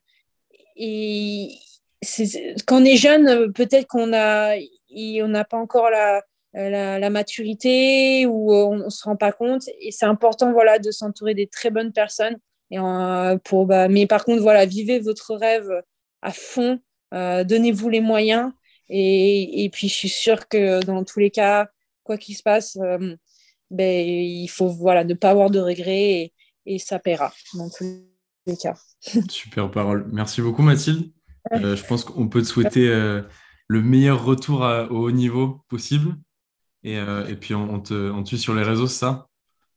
quand 2.67 2.83
on 2.83 2.85
est 2.85 2.97
jeune, 2.97 3.53
peut-être 3.53 3.87
qu'on 3.87 4.12
a, 4.12 4.55
on 4.57 5.29
n'a 5.29 5.45
pas 5.45 5.57
encore 5.57 5.91
la, 5.91 6.23
la, 6.53 7.11
maturité 7.11 8.27
ou 8.27 8.53
on 8.53 8.77
ne 8.77 8.91
se 8.91 9.05
rend 9.05 9.17
pas 9.17 9.33
compte. 9.33 9.62
Et 9.81 9.91
c'est 9.91 10.07
important 10.07 10.53
voilà, 10.53 10.79
de 10.79 10.91
s'entourer 10.91 11.35
des 11.35 11.47
très 11.47 11.71
bonnes 11.71 11.93
personnes. 11.93 12.37
Et 12.71 12.79
pour, 13.45 13.67
bah, 13.67 13.89
mais 13.89 14.07
par 14.07 14.25
contre, 14.25 14.43
voilà, 14.43 14.67
vivez 14.67 14.99
votre 14.99 15.37
rêve 15.37 15.71
à 16.23 16.33
fond, 16.33 16.81
euh, 17.15 17.45
donnez-vous 17.45 17.89
les 17.89 18.01
moyens. 18.01 18.53
Et, 18.89 19.65
et, 19.65 19.71
puis, 19.71 19.89
je 19.89 19.95
suis 19.95 20.09
sûre 20.09 20.49
que 20.49 20.85
dans 20.85 21.05
tous 21.05 21.19
les 21.19 21.31
cas, 21.31 21.69
quoi 22.03 22.17
qu'il 22.17 22.37
se 22.37 22.43
passe, 22.43 22.77
euh, 22.77 23.17
ben, 23.71 24.07
il 24.07 24.49
faut 24.49 24.69
voilà, 24.69 25.05
ne 25.05 25.15
pas 25.15 25.31
avoir 25.31 25.51
de 25.51 25.59
regrets 25.59 26.33
et, 26.67 26.79
ça 26.79 26.99
paiera 26.99 27.33
dans 27.55 27.69
tous 27.69 27.85
les 28.47 28.57
cas. 28.57 28.77
Super 29.29 29.71
parole. 29.71 30.09
Merci 30.13 30.41
beaucoup 30.41 30.63
Mathilde. 30.63 31.11
Euh, 31.53 31.77
je 31.77 31.85
pense 31.85 32.05
qu'on 32.05 32.29
peut 32.29 32.43
te 32.43 32.47
souhaiter 32.47 32.89
euh, 32.89 33.23
le 33.69 33.83
meilleur 33.83 34.25
retour 34.25 34.63
au 34.91 35.07
haut 35.07 35.11
niveau 35.13 35.61
possible. 35.69 36.17
Et, 36.83 36.99
euh, 36.99 37.27
et 37.27 37.37
puis 37.37 37.55
on, 37.55 37.81
te, 37.81 38.11
on 38.11 38.23
te 38.23 38.29
suit 38.29 38.39
sur 38.39 38.55
les 38.55 38.63
réseaux, 38.63 38.87
c'est 38.87 38.99
ça? 38.99 39.26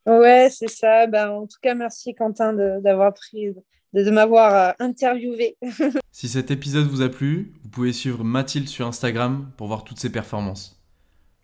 Ouais, 0.10 0.50
c'est 0.52 0.70
ça. 0.70 1.06
Ben, 1.06 1.30
en 1.30 1.46
tout 1.46 1.58
cas, 1.62 1.76
merci 1.76 2.16
Quentin 2.16 2.54
d'avoir 2.80 3.14
pris, 3.14 3.54
de, 3.94 4.10
m'avoir 4.10 4.74
interviewé. 4.80 5.58
si 6.12 6.28
cet 6.28 6.50
épisode 6.50 6.88
vous 6.88 7.02
a 7.02 7.10
plu, 7.10 7.54
vous 7.62 7.70
pouvez 7.70 7.94
suivre 7.94 8.24
Mathilde 8.24 8.68
sur 8.68 8.88
Instagram 8.88 9.52
pour 9.56 9.68
voir 9.68 9.84
toutes 9.84 10.00
ses 10.00 10.12
performances. 10.12 10.82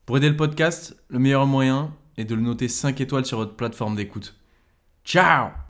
Pour 0.07 0.17
aider 0.17 0.29
le 0.29 0.35
podcast, 0.35 0.95
le 1.09 1.19
meilleur 1.19 1.45
moyen, 1.45 1.93
et 2.17 2.25
de 2.25 2.33
le 2.33 2.41
noter 2.41 2.67
5 2.67 2.99
étoiles 3.01 3.25
sur 3.25 3.37
votre 3.37 3.55
plateforme 3.55 3.95
d'écoute. 3.95 4.35
Ciao 5.03 5.64